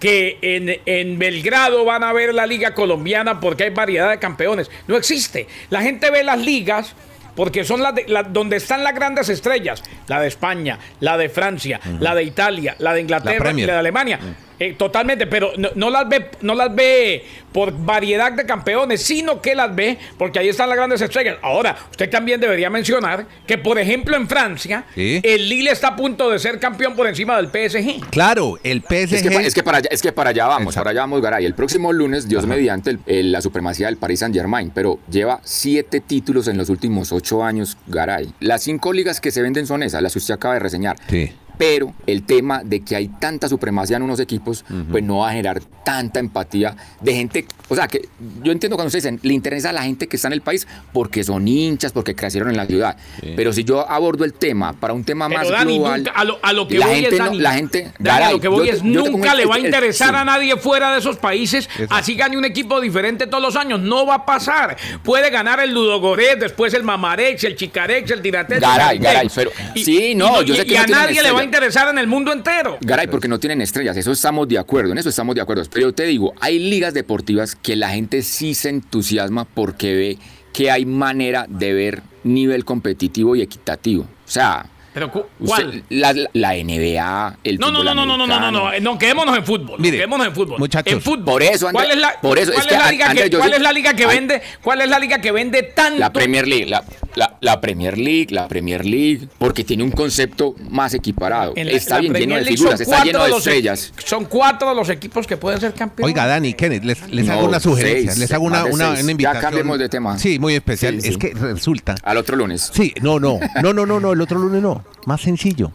que 0.00 0.38
en, 0.42 0.80
en 0.86 1.18
Belgrado 1.18 1.84
van 1.84 2.02
a 2.02 2.12
ver 2.12 2.34
la 2.34 2.46
liga 2.46 2.74
colombiana 2.74 3.40
porque 3.40 3.64
hay 3.64 3.70
variedad 3.70 4.10
de 4.10 4.18
campeones. 4.18 4.70
No 4.88 4.96
existe. 4.96 5.46
La 5.70 5.82
gente 5.82 6.10
ve 6.10 6.24
las 6.24 6.38
ligas 6.40 6.94
porque 7.36 7.64
son 7.64 7.82
las 7.82 7.94
de- 7.94 8.04
la- 8.08 8.22
donde 8.22 8.56
están 8.56 8.82
las 8.84 8.94
grandes 8.94 9.28
estrellas. 9.28 9.82
La 10.06 10.20
de 10.20 10.28
España, 10.28 10.78
la 11.00 11.16
de 11.18 11.28
Francia, 11.28 11.80
la 12.00 12.14
de 12.14 12.22
Italia, 12.24 12.74
la 12.78 12.92
de 12.94 13.00
Inglaterra 13.00 13.34
y 13.36 13.38
Premier. 13.40 13.66
la 13.68 13.72
de 13.74 13.78
Alemania. 13.80 14.18
Eh, 14.60 14.74
totalmente, 14.78 15.26
pero 15.26 15.50
no, 15.56 15.70
no 15.74 15.90
las 15.90 16.08
ve, 16.08 16.30
no 16.42 16.54
las 16.54 16.72
ve 16.74 17.24
por 17.52 17.72
variedad 17.76 18.32
de 18.32 18.46
campeones, 18.46 19.02
sino 19.02 19.40
que 19.42 19.54
las 19.54 19.74
ve 19.74 19.98
porque 20.16 20.38
ahí 20.38 20.48
están 20.48 20.68
las 20.68 20.76
grandes 20.76 21.00
estrellas. 21.00 21.36
Ahora, 21.42 21.76
usted 21.90 22.08
también 22.08 22.40
debería 22.40 22.70
mencionar 22.70 23.26
que, 23.46 23.58
por 23.58 23.78
ejemplo, 23.78 24.16
en 24.16 24.28
Francia, 24.28 24.84
Sí. 24.94 25.20
el 25.24 25.48
Lille 25.48 25.70
está 25.70 25.88
a 25.88 25.96
punto 25.96 26.30
de 26.30 26.38
ser 26.38 26.58
campeón 26.60 26.94
por 26.94 27.06
encima 27.08 27.36
del 27.36 27.48
PSG. 27.48 28.08
Claro, 28.10 28.58
el 28.62 28.80
PSG. 28.82 29.14
Es 29.16 29.22
que, 29.22 29.30
pa- 29.30 29.42
es 29.42 29.54
que 29.54 29.62
para 29.62 29.78
allá, 29.78 29.88
es 29.90 30.02
que 30.02 30.12
para 30.12 30.30
allá 30.30 30.46
vamos, 30.46 30.72
Exacto. 30.74 30.80
para 30.80 30.90
allá 30.90 31.00
vamos, 31.00 31.20
Garay. 31.20 31.44
El 31.44 31.54
próximo 31.54 31.92
lunes, 31.92 32.28
Dios 32.28 32.46
mediante, 32.46 32.90
el- 32.90 32.98
el- 33.06 33.32
la 33.32 33.40
supremacía 33.40 33.86
del 33.86 33.96
Paris 33.96 34.20
Saint 34.20 34.34
Germain, 34.34 34.70
pero 34.74 34.98
lleva 35.10 35.40
siete 35.44 36.00
títulos 36.00 36.46
en 36.48 36.56
los 36.56 36.68
últimos 36.70 37.12
ocho 37.12 37.42
años, 37.44 37.76
Garay. 37.88 38.32
Las 38.40 38.62
cinco 38.62 38.92
ligas 38.92 39.20
que 39.20 39.30
se 39.30 39.42
venden 39.42 39.66
son 39.66 39.82
esas, 39.82 40.00
las 40.02 40.12
que 40.12 40.18
usted 40.20 40.34
acaba 40.34 40.54
de 40.54 40.60
reseñar. 40.60 40.96
Sí. 41.08 41.32
Pero 41.58 41.92
el 42.06 42.24
tema 42.24 42.62
de 42.64 42.80
que 42.80 42.96
hay 42.96 43.08
tanta 43.08 43.48
supremacía 43.48 43.96
en 43.96 44.02
unos 44.02 44.20
equipos, 44.20 44.64
pues 44.90 45.02
no 45.04 45.18
va 45.18 45.28
a 45.30 45.32
generar 45.32 45.60
tanta 45.84 46.18
empatía 46.18 46.74
de 47.00 47.14
gente. 47.14 47.46
O 47.68 47.76
sea, 47.76 47.86
que 47.88 48.08
yo 48.42 48.52
entiendo 48.52 48.76
cuando 48.76 48.88
ustedes 48.88 49.04
dicen, 49.04 49.20
le 49.22 49.34
interesa 49.34 49.70
a 49.70 49.72
la 49.72 49.82
gente 49.82 50.06
que 50.08 50.16
está 50.16 50.28
en 50.28 50.32
el 50.34 50.40
país 50.40 50.66
porque 50.92 51.22
son 51.24 51.46
hinchas, 51.46 51.92
porque 51.92 52.14
crecieron 52.14 52.50
en 52.50 52.56
la 52.56 52.66
ciudad. 52.66 52.96
Pero 53.36 53.52
si 53.52 53.64
yo 53.64 53.88
abordo 53.88 54.24
el 54.24 54.32
tema 54.32 54.72
para 54.72 54.94
un 54.94 55.04
tema 55.04 55.28
Pero 55.28 55.40
más 55.40 55.48
Dani, 55.50 55.76
global. 55.76 55.98
nunca- 56.04 56.12
a, 56.12 56.24
lo, 56.24 56.38
a 56.42 56.52
lo 56.52 56.66
que 56.66 56.78
la 56.78 56.86
voy 56.86 56.94
gente 56.96 57.14
es, 57.14 57.18
no- 57.18 57.24
Dani, 57.26 57.38
la 57.38 57.52
gente. 57.54 57.92
Dani, 57.98 58.24
a 58.24 58.30
lo 58.32 58.40
que 58.40 58.48
voy 58.48 58.66
yo- 58.66 58.72
es, 58.72 58.82
yo 58.82 58.88
nunca 59.10 59.32
el- 59.32 59.38
le 59.38 59.46
va 59.46 59.54
a 59.54 59.58
el- 59.58 59.64
el- 59.64 59.68
interesar 59.70 60.08
sí. 60.10 60.14
a 60.16 60.24
nadie 60.24 60.56
fuera 60.56 60.92
de 60.92 60.98
esos 60.98 61.16
países, 61.18 61.66
Exacto. 61.66 61.94
así 61.94 62.14
gane 62.14 62.36
un 62.38 62.44
equipo 62.44 62.80
diferente 62.80 63.26
todos 63.26 63.42
los 63.42 63.56
años. 63.56 63.78
No 63.80 64.06
va 64.06 64.14
a 64.16 64.26
pasar. 64.26 64.76
Puede 65.02 65.30
ganar 65.30 65.60
el 65.60 65.72
Ludogorets, 65.72 66.40
después 66.40 66.72
el 66.74 66.82
Mamarex, 66.82 67.44
el 67.44 67.56
Chicarex, 67.56 68.10
el 68.10 68.22
Tiratex. 68.22 68.60
Garay, 68.60 68.96
el 68.96 69.02
Garay, 69.02 69.28
pero- 69.34 69.50
sí, 69.76 70.14
no, 70.14 70.42
y- 70.42 70.46
yo 70.46 70.54
sé 70.56 70.62
y 70.62 70.66
que 70.66 70.74
no 70.78 70.82
a 70.82 70.86
nadie 70.86 71.22
le 71.22 71.30
va 71.30 71.43
a 71.44 71.46
interesar 71.46 71.88
en 71.88 71.98
el 71.98 72.06
mundo 72.06 72.32
entero. 72.32 72.78
Garay, 72.80 73.06
porque 73.06 73.28
no 73.28 73.38
tienen 73.38 73.60
estrellas, 73.60 73.96
eso 73.96 74.12
estamos 74.12 74.48
de 74.48 74.58
acuerdo, 74.58 74.92
en 74.92 74.98
eso 74.98 75.08
estamos 75.08 75.34
de 75.34 75.40
acuerdo. 75.40 75.62
Pero 75.72 75.88
yo 75.88 75.94
te 75.94 76.04
digo, 76.04 76.34
hay 76.40 76.58
ligas 76.58 76.94
deportivas 76.94 77.54
que 77.54 77.76
la 77.76 77.90
gente 77.90 78.22
sí 78.22 78.54
se 78.54 78.68
entusiasma 78.70 79.44
porque 79.44 79.94
ve 79.94 80.18
que 80.52 80.70
hay 80.70 80.86
manera 80.86 81.46
de 81.48 81.72
ver 81.74 82.02
nivel 82.22 82.64
competitivo 82.64 83.34
y 83.36 83.42
equitativo. 83.42 84.02
O 84.04 84.30
sea, 84.30 84.66
Pero, 84.94 85.10
cu- 85.10 85.24
usted- 85.40 85.64
¿cuál? 85.64 85.84
la, 85.90 86.14
la 86.32 86.54
NBA, 86.54 87.38
el 87.42 87.58
No, 87.58 87.72
no, 87.72 87.78
fútbol 87.80 87.84
no, 87.86 87.94
no, 87.94 88.06
no, 88.06 88.16
no, 88.16 88.26
no, 88.26 88.50
no, 88.50 88.70
no, 88.70 88.80
no, 88.80 88.98
quedémonos 88.98 89.36
en 89.36 89.44
fútbol. 89.44 89.80
Mire, 89.80 89.96
quedémonos 89.96 90.26
en 90.28 90.34
fútbol. 90.34 90.58
muchachos, 90.60 90.92
en 90.92 91.00
fútbol. 91.02 91.24
por 91.24 91.42
eso, 91.42 91.66
André, 91.68 91.84
¿Cuál 91.84 91.90
es 91.90 91.98
la, 92.00 92.20
por 92.20 92.38
eso, 92.38 92.52
cuál 92.52 92.66
es 92.66 92.72
la 92.78 92.90
liga 92.92 93.06
André, 93.10 93.24
que, 93.24 93.30
yo 93.30 93.38
cuál 93.38 93.50
sí- 93.50 93.56
es 93.56 93.62
la 93.62 93.72
liga 93.72 93.94
que 93.94 94.04
Ay. 94.04 94.16
vende? 94.16 94.42
¿Cuál 94.62 94.80
es 94.82 94.88
la 94.88 94.98
liga 95.00 95.18
que 95.20 95.32
vende 95.32 95.62
tanto? 95.64 95.98
La 95.98 96.12
Premier 96.12 96.46
League, 96.46 96.66
la, 96.66 96.84
la- 97.14 97.36
la 97.40 97.60
Premier 97.60 97.96
League, 97.98 98.28
la 98.30 98.48
Premier 98.48 98.84
League, 98.84 99.28
porque 99.38 99.64
tiene 99.64 99.82
un 99.84 99.90
concepto 99.90 100.54
más 100.70 100.94
equiparado. 100.94 101.52
La- 101.56 101.62
está 101.70 101.98
bien 102.00 102.12
lleno 102.14 102.36
de 102.36 102.44
figuras, 102.44 102.80
está 102.80 103.04
lleno 103.04 103.22
de 103.24 103.30
los 103.30 103.46
e- 103.46 103.50
estrellas. 103.50 103.92
Son 104.04 104.24
cuatro 104.24 104.74
los 104.74 104.88
equipos 104.88 105.26
que 105.26 105.36
pueden 105.36 105.60
ser 105.60 105.74
campeones. 105.74 106.12
Oiga, 106.14 106.26
Dani, 106.26 106.54
Kenneth, 106.54 106.84
les, 106.84 107.08
les 107.10 107.26
No, 107.26 107.32
hago 107.34 107.46
una 107.48 107.60
sugerencia, 107.60 108.10
seis, 108.12 108.18
les 108.18 108.32
hago 108.32 108.44
una, 108.44 108.64
de 108.64 108.70
una, 108.70 108.90
una 108.90 109.00
Ya 109.00 109.10
invitación. 109.10 109.42
cambiemos 109.42 109.78
de 109.78 109.88
tema. 109.88 110.18
Sí, 110.18 110.38
muy 110.38 110.54
especial. 110.54 110.94
Sí, 110.94 111.00
sí. 111.02 111.08
Es 111.10 111.16
que 111.18 111.32
resulta. 111.34 111.94
Al 112.02 112.16
otro 112.16 112.36
lunes. 112.36 112.70
Sí, 112.74 112.92
no, 113.02 113.18
no, 113.20 113.38
no, 113.62 113.72
no, 113.72 113.86
no, 113.86 114.00
no, 114.00 114.12
el 114.12 114.20
otro 114.20 114.38
lunes 114.38 114.62
no. 114.62 114.84
Más 115.06 115.20
sencillo. 115.20 115.72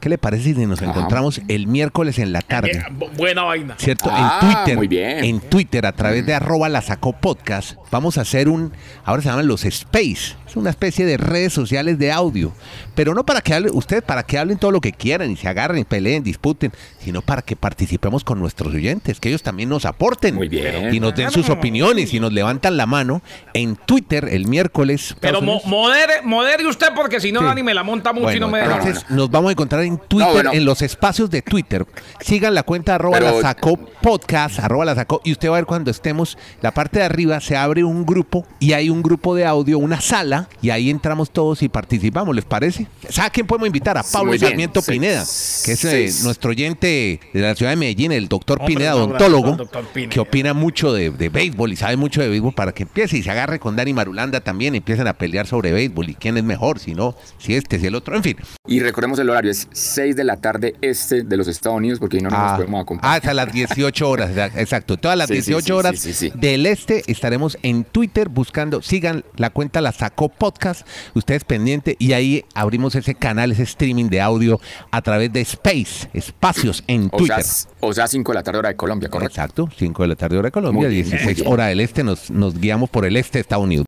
¿Qué 0.00 0.08
le 0.08 0.18
parece 0.18 0.52
si 0.54 0.66
nos 0.66 0.82
Ajá. 0.82 0.90
encontramos 0.90 1.40
el 1.46 1.68
miércoles 1.68 2.18
en 2.18 2.32
la 2.32 2.40
Eh, 2.40 2.44
tarde? 2.48 2.84
bu- 2.98 3.08
buena 3.16 3.44
vaina. 3.44 3.76
¿Cierto? 3.78 4.10
Ah, 4.12 4.40
en 4.42 4.48
Twitter. 4.48 4.76
muy 4.76 4.88
bien. 4.88 5.24
En 5.24 5.40
Twitter, 5.40 5.86
a 5.86 5.92
través 5.92 6.26
de 6.26 6.34
arroba 6.34 6.68
la 6.68 6.82
sacó 6.82 7.12
podcast. 7.12 7.76
Vamos 7.92 8.18
a 8.18 8.22
hacer 8.22 8.48
un, 8.48 8.72
ahora 9.04 9.22
se 9.22 9.28
llaman 9.28 9.46
los 9.46 9.64
Space, 9.64 10.34
es 10.46 10.56
una 10.56 10.70
especie 10.70 11.06
de 11.06 11.16
redes 11.18 11.52
sociales 11.52 11.98
de 11.98 12.10
audio, 12.10 12.52
pero 12.96 13.14
no 13.14 13.24
para 13.24 13.40
que 13.42 13.54
hablen, 13.54 13.70
ustedes 13.74 14.02
para 14.02 14.24
que 14.24 14.38
hablen 14.38 14.58
todo 14.58 14.72
lo 14.72 14.80
que 14.80 14.90
quieran 14.92 15.30
y 15.30 15.36
se 15.36 15.46
agarren 15.46 15.78
y 15.78 15.84
peleen, 15.84 16.24
disputen, 16.24 16.72
sino 16.98 17.22
para 17.22 17.42
que 17.42 17.54
participemos 17.54 18.24
con 18.24 18.40
nuestros 18.40 18.74
oyentes, 18.74 19.20
que 19.20 19.28
ellos 19.28 19.42
también 19.44 19.68
nos 19.68 19.84
aporten 19.84 20.34
Muy 20.34 20.48
bien. 20.48 20.92
y 20.92 20.98
nos 20.98 21.14
den 21.14 21.30
sus 21.30 21.48
opiniones 21.50 22.12
y 22.12 22.18
nos 22.18 22.32
levantan 22.32 22.76
la 22.76 22.86
mano 22.86 23.22
en 23.54 23.76
Twitter 23.76 24.28
el 24.32 24.46
miércoles. 24.48 25.14
Pero 25.20 25.40
mo- 25.42 25.60
modere, 25.66 26.22
modere 26.24 26.66
usted 26.66 26.88
porque 26.96 27.20
si 27.20 27.30
no 27.30 27.40
Sí. 27.40 27.46
Dani 27.46 27.62
me 27.62 27.74
la 27.74 27.82
monta 27.82 28.12
mucho 28.12 28.32
y 28.32 28.40
no 28.40 28.48
me 28.48 28.58
deja. 28.60 28.78
entonces 28.78 29.04
nos 29.10 29.30
vamos 29.30 29.50
a 29.50 29.52
encontrar 29.52 29.82
en 29.84 29.98
Twitter, 29.98 30.32
bueno. 30.32 30.50
en 30.54 30.64
los 30.64 30.80
espacios 30.82 31.28
de 31.30 31.42
Twitter. 31.42 31.86
Sigan 32.20 32.54
la 32.54 32.62
cuenta 32.62 32.94
arroba 32.94 33.18
Pero- 33.18 33.36
la 33.36 33.42
sacó 33.42 33.76
podcast, 33.76 34.58
arroba 34.60 34.86
la 34.86 34.94
sacó, 34.94 35.20
y 35.24 35.32
usted 35.32 35.48
va 35.50 35.56
a 35.56 35.58
ver 35.58 35.66
cuando 35.66 35.90
estemos, 35.90 36.38
la 36.62 36.72
parte 36.72 36.98
de 37.00 37.04
arriba 37.04 37.38
se 37.40 37.56
abre 37.56 37.81
un 37.84 38.04
grupo 38.06 38.46
y 38.60 38.72
hay 38.72 38.90
un 38.90 39.02
grupo 39.02 39.34
de 39.34 39.44
audio, 39.44 39.78
una 39.78 40.00
sala, 40.00 40.48
y 40.60 40.70
ahí 40.70 40.90
entramos 40.90 41.30
todos 41.30 41.62
y 41.62 41.68
participamos, 41.68 42.34
¿les 42.34 42.44
parece? 42.44 42.86
¿Sabe 43.08 43.28
a 43.28 43.30
quién 43.30 43.46
podemos 43.46 43.66
invitar? 43.66 43.96
A 43.98 44.02
Pablo. 44.02 44.36
Sarmiento 44.38 44.80
Sí. 44.82 44.92
Pineda, 44.92 45.20
que 45.64 45.72
es 45.72 45.84
eh, 45.84 46.10
nuestro 46.24 46.50
oyente 46.50 47.20
de 47.32 47.40
la 47.40 47.54
ciudad 47.54 47.70
de 47.72 47.76
Medellín, 47.76 48.12
el 48.12 48.28
doctor 48.28 48.58
Hombre, 48.60 48.74
Pineda, 48.74 48.96
odontólogo, 48.96 49.50
al 49.52 49.56
doctor 49.58 49.84
Pineda. 49.92 50.10
que 50.10 50.20
opina 50.20 50.54
mucho 50.54 50.92
de, 50.92 51.10
de 51.10 51.28
béisbol 51.28 51.72
y 51.72 51.76
sabe 51.76 51.96
mucho 51.96 52.20
de 52.20 52.28
béisbol 52.28 52.52
para 52.54 52.72
que 52.72 52.82
empiece 52.84 53.16
y 53.18 53.22
se 53.22 53.30
agarre 53.30 53.58
con 53.60 53.76
Dani 53.76 53.92
Marulanda 53.92 54.40
también, 54.40 54.74
empiecen 54.74 55.06
a 55.06 55.12
pelear 55.14 55.46
sobre 55.46 55.72
béisbol 55.72 56.10
y 56.10 56.14
quién 56.14 56.36
es 56.36 56.44
mejor, 56.44 56.78
si 56.78 56.94
no, 56.94 57.14
si 57.38 57.54
este, 57.54 57.78
si 57.78 57.86
el 57.86 57.94
otro, 57.94 58.16
en 58.16 58.22
fin. 58.22 58.36
Y 58.66 58.80
recordemos 58.80 59.18
el 59.18 59.30
horario, 59.30 59.50
es 59.50 59.68
6 59.72 60.16
de 60.16 60.24
la 60.24 60.36
tarde 60.38 60.74
este 60.80 61.22
de 61.22 61.36
los 61.36 61.48
Estados 61.48 61.78
Unidos, 61.78 61.98
porque 61.98 62.18
si 62.18 62.22
no, 62.24 62.30
no 62.30 62.36
nos 62.38 62.50
Ah, 62.52 62.56
podemos 62.56 62.78
ah, 62.78 62.82
acompañar. 62.82 63.16
hasta 63.16 63.34
las 63.34 63.52
18 63.52 64.10
horas, 64.10 64.30
exa- 64.30 64.52
exacto. 64.56 64.96
Todas 64.96 65.16
las 65.16 65.28
Sí, 65.28 65.36
sí, 65.42 65.50
18 65.52 65.64
sí, 65.64 65.72
horas 65.72 65.98
sí, 65.98 66.12
sí, 66.12 66.30
sí. 66.30 66.32
del 66.38 66.66
este 66.66 67.02
estaremos 67.06 67.56
en 67.62 67.71
Twitter 67.84 68.28
buscando, 68.28 68.82
sigan 68.82 69.24
la 69.36 69.50
cuenta 69.50 69.80
La 69.80 69.92
Sacó 69.92 70.28
Podcast, 70.28 70.86
ustedes 71.14 71.44
pendiente 71.44 71.96
y 71.98 72.12
ahí 72.12 72.44
abrimos 72.54 72.94
ese 72.94 73.14
canal, 73.14 73.52
ese 73.52 73.62
streaming 73.62 74.08
de 74.08 74.20
audio 74.20 74.60
a 74.90 75.02
través 75.02 75.32
de 75.32 75.40
Space, 75.40 76.08
espacios 76.12 76.84
en 76.86 77.08
o, 77.10 77.24
sea, 77.24 77.36
Twitter. 77.36 77.52
o 77.80 77.92
sea, 77.92 78.06
5 78.06 78.32
de 78.32 78.34
la 78.34 78.42
tarde 78.42 78.58
hora 78.58 78.68
de 78.68 78.76
Colombia, 78.76 79.08
correcto. 79.08 79.32
Exacto, 79.32 79.68
5 79.76 80.02
de 80.02 80.08
la 80.08 80.16
tarde 80.16 80.38
hora 80.38 80.48
de 80.48 80.52
Colombia, 80.52 80.88
bien, 80.88 81.04
16 81.04 81.24
muy 81.24 81.34
bien. 81.34 81.52
hora 81.52 81.66
del 81.66 81.80
este, 81.80 82.04
nos, 82.04 82.30
nos 82.30 82.58
guiamos 82.58 82.90
por 82.90 83.04
el 83.06 83.16
este 83.16 83.38
de 83.38 83.40
Estados 83.40 83.64
Unidos. 83.64 83.86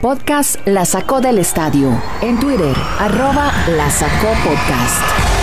Podcast 0.00 0.66
La 0.66 0.86
Sacó 0.86 1.20
del 1.20 1.38
Estadio. 1.38 2.00
En 2.22 2.40
Twitter, 2.40 2.74
arroba 2.98 3.52
La 3.76 3.90
Sacó 3.90 4.28
Podcast. 4.42 5.39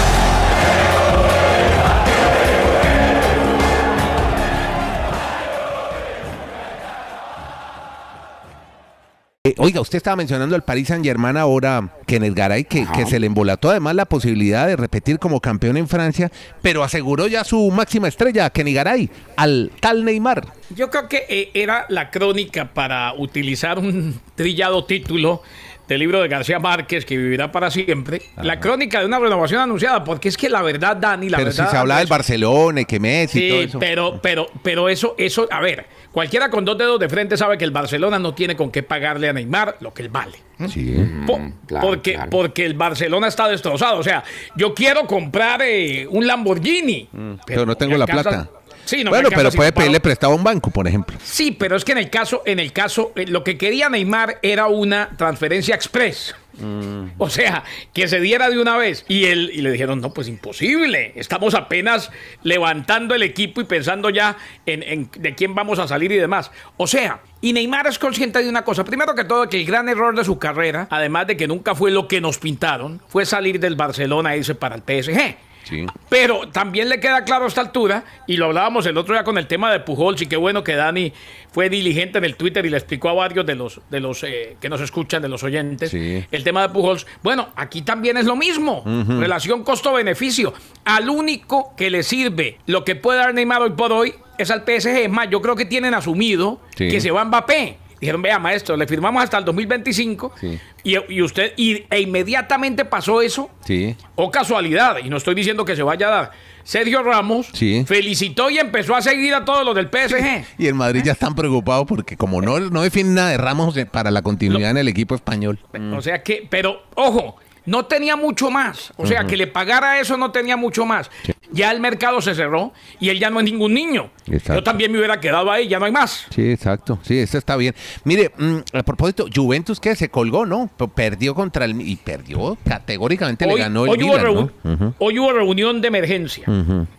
Eh, 9.48 9.56
oiga, 9.60 9.80
usted 9.80 9.96
estaba 9.96 10.18
mencionando 10.18 10.58
al 10.58 10.63
Paris 10.66 10.89
Saint 10.89 11.06
Germain 11.06 11.38
ahora, 11.38 11.94
Kenneth 12.06 12.34
Garay, 12.34 12.66
que, 12.66 12.86
que 12.94 13.06
se 13.06 13.18
le 13.18 13.27
embolató 13.27 13.70
además 13.70 13.96
la 13.96 14.04
posibilidad 14.04 14.68
de 14.68 14.75
repetir 14.75 15.20
como 15.20 15.39
campeón 15.39 15.77
en 15.77 15.88
Francia, 15.88 16.30
pero 16.62 16.84
aseguró 16.84 17.27
ya 17.27 17.46
su 17.46 17.72
máxima 17.72 18.10
estrella, 18.10 18.50
Kenny 18.50 18.74
Garay, 18.74 19.10
al 19.38 19.72
tal 19.80 20.04
Neymar. 20.04 20.48
Yo 20.75 20.89
creo 20.89 21.08
que 21.08 21.25
eh, 21.30 21.51
era 21.54 21.86
la 21.88 22.12
crónica 22.12 22.74
para 22.74 23.13
utilizar 23.13 23.80
un 23.80 24.20
trillado 24.36 24.84
título 24.84 25.42
del 25.88 26.00
libro 26.00 26.22
de 26.22 26.27
García 26.27 26.60
Márquez 26.60 27.06
que 27.06 27.15
vivirá 27.17 27.51
para 27.51 27.72
siempre. 27.72 28.22
La 28.41 28.60
crónica 28.60 29.00
de 29.00 29.06
una 29.06 29.20
renovación 29.20 29.62
anunciada, 29.62 30.03
porque 30.03 30.27
es 30.29 30.38
que 30.38 30.50
la 30.50 30.62
verdad, 30.62 30.98
Dani, 30.98 31.29
la 31.29 31.38
pero 31.38 31.51
si 31.51 31.58
verdad. 31.58 31.72
se 31.72 31.77
hablaba 31.77 32.00
del 32.00 32.10
Barcelona 32.10 32.82
y 32.82 32.86
que 32.86 33.00
Messi 33.00 33.46
y 33.46 33.50
todo 33.50 33.62
eso. 33.62 33.79
pero, 33.79 34.20
pero, 34.22 34.48
pero 34.63 34.89
eso, 34.89 35.15
eso, 35.17 35.48
a 35.50 35.62
ver, 35.62 35.86
cualquiera 36.12 36.50
con 36.50 36.65
dos 36.65 36.77
dedos 36.77 37.00
de 37.00 37.08
frente 37.10 37.38
sabe 37.38 37.58
que 37.58 37.63
el 37.63 37.72
Barcelona 37.72 38.20
no 38.20 38.34
tiene 38.34 38.56
con 38.56 38.70
qué 38.72 38.84
pagarle 38.84 39.29
a 39.29 39.34
Neymar 39.34 39.77
lo 39.79 39.94
que 39.94 40.01
él 40.03 40.10
vale. 40.10 40.38
Sí. 40.67 40.96
Po- 41.25 41.38
Mm, 41.38 41.53
claro, 41.67 41.88
porque, 41.88 42.13
claro. 42.15 42.29
porque 42.32 42.65
el 42.65 42.74
Barcelona 42.74 43.27
está 43.27 43.48
destrozado. 43.48 44.00
O 44.00 44.03
sea, 44.03 44.24
yo 44.56 44.74
quiero 44.74 45.06
comprar 45.06 45.62
eh, 45.63 46.08
un 46.10 46.25
Lamborghini. 46.25 47.08
Mm, 47.12 47.34
Pero 47.46 47.65
no 47.65 47.75
tengo 47.77 47.96
la 47.96 48.06
alcanza- 48.06 48.29
plata. 48.29 48.50
Sí, 48.88 49.03
no 49.03 49.10
bueno, 49.10 49.29
pero 49.29 49.51
puede 49.51 49.74
pedirle 49.74 50.00
prestado 50.00 50.32
a 50.32 50.36
un 50.36 50.44
banco, 50.44 50.72
por 50.72 50.88
ejemplo. 50.88 51.17
Sí, 51.22 51.51
pero 51.51 51.75
es 51.75 51.84
que 51.84 51.91
en 51.91 51.98
el 51.98 52.10
caso, 52.10 52.41
en 52.46 52.60
el 52.60 52.72
caso, 52.72 53.12
eh, 53.15 53.25
lo 53.27 53.44
que 53.44 53.58
quería 53.58 53.89
Neymar 53.89 54.39
era 54.41 54.67
una 54.67 55.10
transferencia 55.17 55.75
express. 55.75 56.34
Mm. 56.60 57.10
O 57.17 57.29
sea, 57.29 57.65
que 57.94 58.08
se 58.08 58.22
diera 58.22 58.50
de 58.50 58.60
una 58.60 58.77
vez. 58.77 59.03
Y 59.10 59.25
él, 59.25 59.51
y 59.53 59.62
le 59.62 59.72
dijeron, 59.72 60.00
no, 60.00 60.13
pues 60.13 60.29
imposible. 60.29 61.12
Estamos 61.15 61.53
apenas 61.53 62.12
levantando 62.44 63.13
el 63.13 63.24
equipo 63.24 63.60
y 63.60 63.65
pensando 63.65 64.10
ya 64.10 64.38
en, 64.65 64.84
en 64.84 65.10
de 65.17 65.36
quién 65.36 65.53
vamos 65.53 65.79
a 65.79 65.88
salir 65.88 66.13
y 66.13 66.17
demás. 66.17 66.50
O 66.77 66.88
sea, 66.88 67.20
y 67.41 67.51
Neymar 67.51 67.88
es 67.88 68.00
consciente 68.00 68.41
de 68.41 68.50
una 68.50 68.63
cosa. 68.63 68.86
Primero 68.86 69.15
que 69.15 69.25
todo, 69.25 69.50
que 69.50 69.60
el 69.60 69.65
gran 69.65 69.89
error 69.89 70.15
de 70.15 70.24
su 70.24 70.39
carrera, 70.39 70.88
además 70.89 71.27
de 71.27 71.36
que 71.36 71.48
nunca 71.48 71.75
fue 71.75 71.91
lo 71.91 72.08
que 72.08 72.22
nos 72.22 72.38
pintaron, 72.38 73.01
fue 73.10 73.25
salir 73.25 73.60
del 73.60 73.75
Barcelona 73.75 74.34
e 74.34 74.38
irse 74.38 74.56
para 74.56 74.75
el 74.75 74.82
PSG. 74.82 75.47
Sí. 75.67 75.86
Pero 76.09 76.47
también 76.50 76.89
le 76.89 77.00
queda 77.00 77.24
claro 77.24 77.45
a 77.45 77.47
esta 77.47 77.62
altura, 77.62 78.03
y 78.25 78.38
lo 78.38 78.45
hablábamos 78.45 78.86
el 78.86 78.97
otro 78.97 79.13
día 79.13 79.24
con 79.24 79.38
el 79.38 79.47
tema 79.47 79.71
de 79.71 79.79
Pujols, 79.81 80.21
y 80.21 80.27
qué 80.27 80.38
bueno 80.38 80.63
que 80.63 80.75
Dani 80.75 81.12
fue 81.51 81.69
diligente 81.69 82.17
en 82.19 82.24
el 82.25 82.36
Twitter 82.36 82.65
y 82.65 82.69
le 82.69 82.77
explicó 82.77 83.09
a 83.09 83.13
varios 83.13 83.45
de 83.45 83.55
los, 83.55 83.81
de 83.89 84.00
los 84.00 84.24
eh, 84.24 84.57
que 84.62 84.69
nos 84.69 84.79
escuchan, 84.81 85.21
de 85.21 85.29
los 85.29 85.43
oyentes, 85.43 85.91
Sí. 85.91 86.24
el 86.31 86.43
tema 86.43 86.62
de 86.62 86.69
Pujols. 86.69 87.05
Bueno, 87.24 87.50
aquí 87.55 87.81
también 87.81 88.17
es 88.17 88.25
lo 88.25 88.36
mismo, 88.36 88.83
relación 88.86 89.63
costo-beneficio. 89.63 90.53
Al 90.86 91.09
único 91.09 91.74
que 91.75 91.89
le 91.89 92.03
sirve 92.03 92.57
lo 92.65 92.86
que 92.86 92.95
puede 92.95 93.19
dar 93.19 93.33
Neymar 93.33 93.62
hoy 93.62 93.71
por 93.71 93.91
hoy 93.91 94.13
es 94.38 94.51
al 94.51 94.62
PSG. 94.63 95.03
Es 95.03 95.09
más, 95.09 95.29
yo 95.29 95.41
creo 95.41 95.55
que 95.55 95.65
tienen 95.65 95.93
asumido 95.93 96.62
Sí. 96.75 96.88
que 96.89 97.01
se 97.01 97.12
va 97.12 97.25
Mbappé. 97.25 97.77
Dijeron, 98.00 98.22
vea, 98.22 98.38
maestro, 98.39 98.77
le 98.77 98.86
firmamos 98.88 99.24
hasta 99.24 99.38
el 99.39 99.46
2025 99.46 100.34
Sí. 100.39 100.60
y, 100.84 100.96
y 101.13 101.22
usted, 101.22 101.54
y, 101.58 101.84
e 101.89 102.00
inmediatamente 102.01 102.86
pasó 102.86 103.22
eso 103.22 103.50
Sí. 103.66 103.96
o 104.16 104.30
casualidad, 104.32 104.98
y 105.04 105.10
no 105.10 105.18
estoy 105.18 105.36
diciendo 105.36 105.66
que 105.66 105.75
se 105.75 105.84
vaya 105.84 106.08
a 106.08 106.12
dar. 106.12 106.32
Sergio 106.63 107.01
Ramos 107.01 107.48
Sí. 107.54 107.86
felicitó 107.88 108.50
y 108.50 108.58
empezó 108.58 108.94
a 108.96 109.01
seguir 109.01 109.34
a 109.34 109.46
todos 109.46 109.66
los 109.66 109.74
del 109.74 109.88
PSG. 109.89 110.46
Y 110.58 110.68
en 110.68 110.75
Madrid 110.75 111.01
ya 111.06 111.13
están 111.13 111.34
preocupados 111.34 111.86
porque 111.88 112.18
como 112.18 112.42
no, 112.42 112.60
no 112.60 112.82
definen 112.82 113.13
nada 113.16 113.30
de 113.30 113.38
Ramos 113.38 113.75
eh, 113.77 113.86
para 113.86 114.12
la 114.12 114.22
continuidad 114.22 114.72
en 114.72 114.77
el 114.77 114.88
equipo 114.89 115.16
español. 115.16 115.60
O 115.96 116.01
sea 116.01 116.22
que, 116.24 116.46
pero 116.50 116.84
ojo, 116.96 117.38
no 117.67 117.86
tenía 117.86 118.15
mucho 118.15 118.50
más. 118.50 118.91
O 118.95 119.05
sea, 119.05 119.25
que 119.27 119.38
le 119.38 119.45
pagara 119.45 120.00
eso 120.00 120.17
no 120.17 120.31
tenía 120.31 120.57
mucho 120.57 120.86
más. 120.86 121.12
Ya 121.51 121.69
el 121.71 121.79
mercado 121.79 122.21
se 122.21 122.33
cerró 122.33 122.74
y 123.00 123.09
él 123.09 123.19
ya 123.19 123.29
no 123.29 123.39
es 123.39 123.45
ningún 123.45 123.74
niño. 123.74 124.09
Exacto. 124.25 124.55
Yo 124.55 124.63
también 124.63 124.91
me 124.91 124.97
hubiera 124.97 125.19
quedado 125.19 125.51
ahí, 125.51 125.67
ya 125.67 125.77
no 125.77 125.86
hay 125.86 125.91
más. 125.91 126.25
Sí, 126.33 126.50
exacto. 126.50 126.97
Sí, 127.03 127.19
eso 127.19 127.38
está 127.38 127.55
bien. 127.57 127.75
Mire, 128.05 128.31
mm, 128.38 128.57
a 128.74 128.83
propósito, 128.83 129.27
Juventus 129.33 129.79
que 129.79 129.95
se 129.95 130.09
colgó, 130.09 130.45
¿no? 130.45 130.69
Perdió 130.95 131.36
contra 131.36 131.65
el 131.65 131.79
y 131.81 131.97
perdió 131.97 132.57
categóricamente 132.65 133.45
le 133.45 133.57
ganó 133.57 133.83
el 133.86 133.91
hoy 133.91 134.03
hubo, 134.03 134.51
hoy 135.00 135.19
hubo 135.19 135.33
reunión 135.33 135.81
de 135.81 135.89
emergencia. 135.89 136.45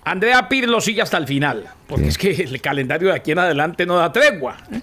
Andrea 0.04 0.48
Pirlo 0.48 0.80
sigue 0.82 1.00
hasta 1.00 1.16
el 1.16 1.26
final, 1.26 1.64
porque 1.88 2.04
Sí. 2.04 2.08
es 2.10 2.18
que 2.18 2.30
el 2.44 2.60
calendario 2.60 3.08
de 3.08 3.14
aquí 3.14 3.32
en 3.32 3.38
adelante 3.40 3.84
no 3.86 3.96
da 3.96 4.12
tregua. 4.12 4.56
¿eh? 4.72 4.80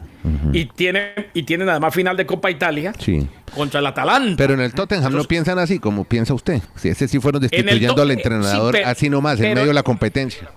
y, 0.54 0.66
tiene, 0.66 1.12
y 1.34 1.44
tienen 1.44 1.70
además 1.70 1.94
final 1.94 2.18
de 2.18 2.26
Copa 2.26 2.50
Italia 2.50 2.94
Sí. 2.98 3.28
contra 3.54 3.80
el 3.80 3.86
Atalanta. 3.86 4.36
Pero 4.38 4.54
en 4.56 4.62
el 4.62 4.74
Tottenham 4.74 5.14
no 5.14 5.24
piensan 5.26 5.60
así 5.60 5.78
como 5.80 6.04
piensa 6.04 6.34
usted. 6.34 6.62
Si 6.76 6.90
ese 6.90 7.08
sí 7.08 7.20
fueron 7.20 7.42
destituyendo 7.42 8.02
al 8.02 8.10
eh, 8.10 8.14
entrenador 8.16 8.76
sí, 8.76 8.82
así 8.84 9.10
nomás, 9.10 9.38
en 9.40 9.44
pero- 9.44 9.56
medio 9.56 9.68
de 9.68 9.74
la 9.76 9.84
competencia. 9.84 10.50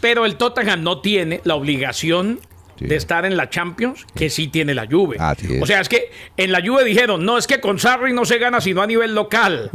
Pero 0.00 0.24
el 0.26 0.36
Tottenham 0.36 0.82
no 0.82 1.00
tiene 1.00 1.40
la 1.44 1.56
obligación 1.56 2.38
Sí. 2.80 2.86
de 2.86 2.96
estar 2.96 3.26
en 3.26 3.36
la 3.36 3.50
Champions, 3.50 4.06
que 4.14 4.30
sí 4.30 4.48
tiene 4.48 4.74
la 4.74 4.86
Juve. 4.86 5.18
O 5.60 5.66
sea, 5.66 5.82
es 5.82 5.88
que 5.90 6.10
en 6.38 6.50
la 6.50 6.62
Juve 6.64 6.82
dijeron, 6.82 7.22
no, 7.26 7.36
es 7.36 7.46
que 7.46 7.60
con 7.60 7.78
Sarri 7.78 8.14
no 8.14 8.24
se 8.24 8.38
gana 8.38 8.58
sino 8.62 8.80
a 8.80 8.86
nivel 8.86 9.14
local. 9.14 9.70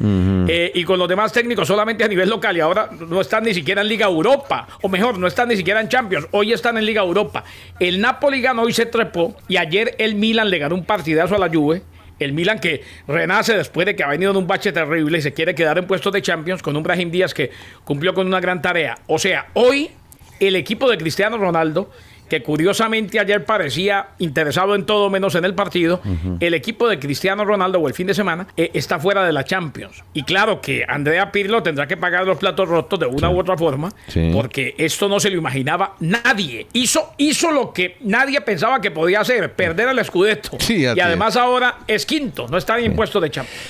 Eh, 0.47 0.71
y 0.73 0.83
con 0.83 0.97
los 0.97 1.07
demás 1.07 1.31
técnicos 1.31 1.67
solamente 1.67 2.03
a 2.03 2.07
nivel 2.07 2.29
local. 2.29 2.57
Y 2.57 2.61
ahora 2.61 2.89
no 3.07 3.21
están 3.21 3.43
ni 3.43 3.53
siquiera 3.53 3.81
en 3.81 3.89
Liga 3.89 4.07
Europa. 4.07 4.67
O 4.81 4.89
mejor, 4.89 5.19
no 5.19 5.27
están 5.27 5.49
ni 5.49 5.55
siquiera 5.55 5.81
en 5.81 5.87
Champions. 5.87 6.27
Hoy 6.31 6.51
están 6.51 6.79
en 6.79 6.85
Liga 6.85 7.03
Europa. 7.03 7.43
El 7.79 8.01
Napoli 8.01 8.41
ganó 8.41 8.67
y 8.67 8.73
se 8.73 8.87
trepó. 8.87 9.35
Y 9.47 9.57
ayer 9.57 9.93
el 9.99 10.15
Milan 10.15 10.49
le 10.49 10.57
ganó 10.57 10.73
un 10.73 10.85
partidazo 10.85 11.35
a 11.35 11.37
la 11.37 11.49
Juve. 11.49 11.83
El 12.17 12.33
Milan 12.33 12.59
que 12.59 12.81
renace 13.07 13.55
después 13.55 13.85
de 13.85 13.95
que 13.95 14.03
ha 14.03 14.07
venido 14.07 14.31
en 14.31 14.37
un 14.37 14.47
bache 14.47 14.71
terrible 14.71 15.19
y 15.19 15.21
se 15.21 15.31
quiere 15.33 15.53
quedar 15.53 15.77
en 15.77 15.85
puestos 15.85 16.11
de 16.11 16.23
Champions 16.23 16.63
con 16.63 16.75
un 16.75 16.81
Brahim 16.81 17.11
Díaz 17.11 17.35
que 17.35 17.51
cumplió 17.83 18.15
con 18.15 18.25
una 18.25 18.39
gran 18.39 18.63
tarea. 18.63 18.97
O 19.05 19.19
sea, 19.19 19.47
hoy 19.53 19.91
el 20.39 20.55
equipo 20.55 20.89
de 20.89 20.97
Cristiano 20.97 21.37
Ronaldo, 21.37 21.91
que 22.29 22.41
curiosamente 22.41 23.19
ayer 23.19 23.45
parecía 23.45 24.07
interesado 24.19 24.75
en 24.75 24.85
todo 24.85 25.09
menos 25.09 25.35
en 25.35 25.45
el 25.45 25.53
partido, 25.53 26.01
el 26.39 26.53
equipo 26.53 26.87
de 26.87 26.99
Cristiano 26.99 27.45
Ronaldo 27.45 27.79
o 27.79 27.87
el 27.87 27.93
fin 27.93 28.07
de 28.07 28.13
semana 28.13 28.47
eh, 28.57 28.71
está 28.73 28.99
fuera 28.99 29.23
de 29.25 29.31
la 29.31 29.43
Champions. 29.43 30.03
Y 30.13 30.23
claro 30.23 30.61
que 30.61 30.85
Andrea 30.87 31.31
Pirlo 31.31 31.61
tendrá 31.63 31.87
que 31.87 31.97
pagar 31.97 32.25
los 32.25 32.37
platos 32.37 32.67
rotos 32.67 32.99
de 32.99 33.05
una 33.05 33.29
u 33.29 33.39
otra 33.39 33.57
forma, 33.57 33.91
Sí. 34.07 34.29
porque 34.33 34.73
esto 34.77 35.07
no 35.07 35.19
se 35.19 35.29
lo 35.29 35.37
imaginaba 35.37 35.95
nadie. 35.99 36.67
Hizo, 36.73 37.13
hizo 37.17 37.51
lo 37.51 37.71
que 37.73 37.97
nadie 38.01 38.41
pensaba 38.41 38.81
que 38.81 38.91
podía 38.91 39.21
hacer, 39.21 39.53
perder 39.53 39.89
el. 39.89 40.57
Sí, 40.59 40.85
así 40.85 40.97
y 40.97 41.01
además 41.01 41.35
ahora 41.35 41.79
es 41.87 42.05
quinto, 42.05 42.47
no 42.49 42.57
está 42.57 42.77
en 42.79 42.85
impuesto 42.85 43.19
de 43.19 43.29
Champions. 43.29 43.61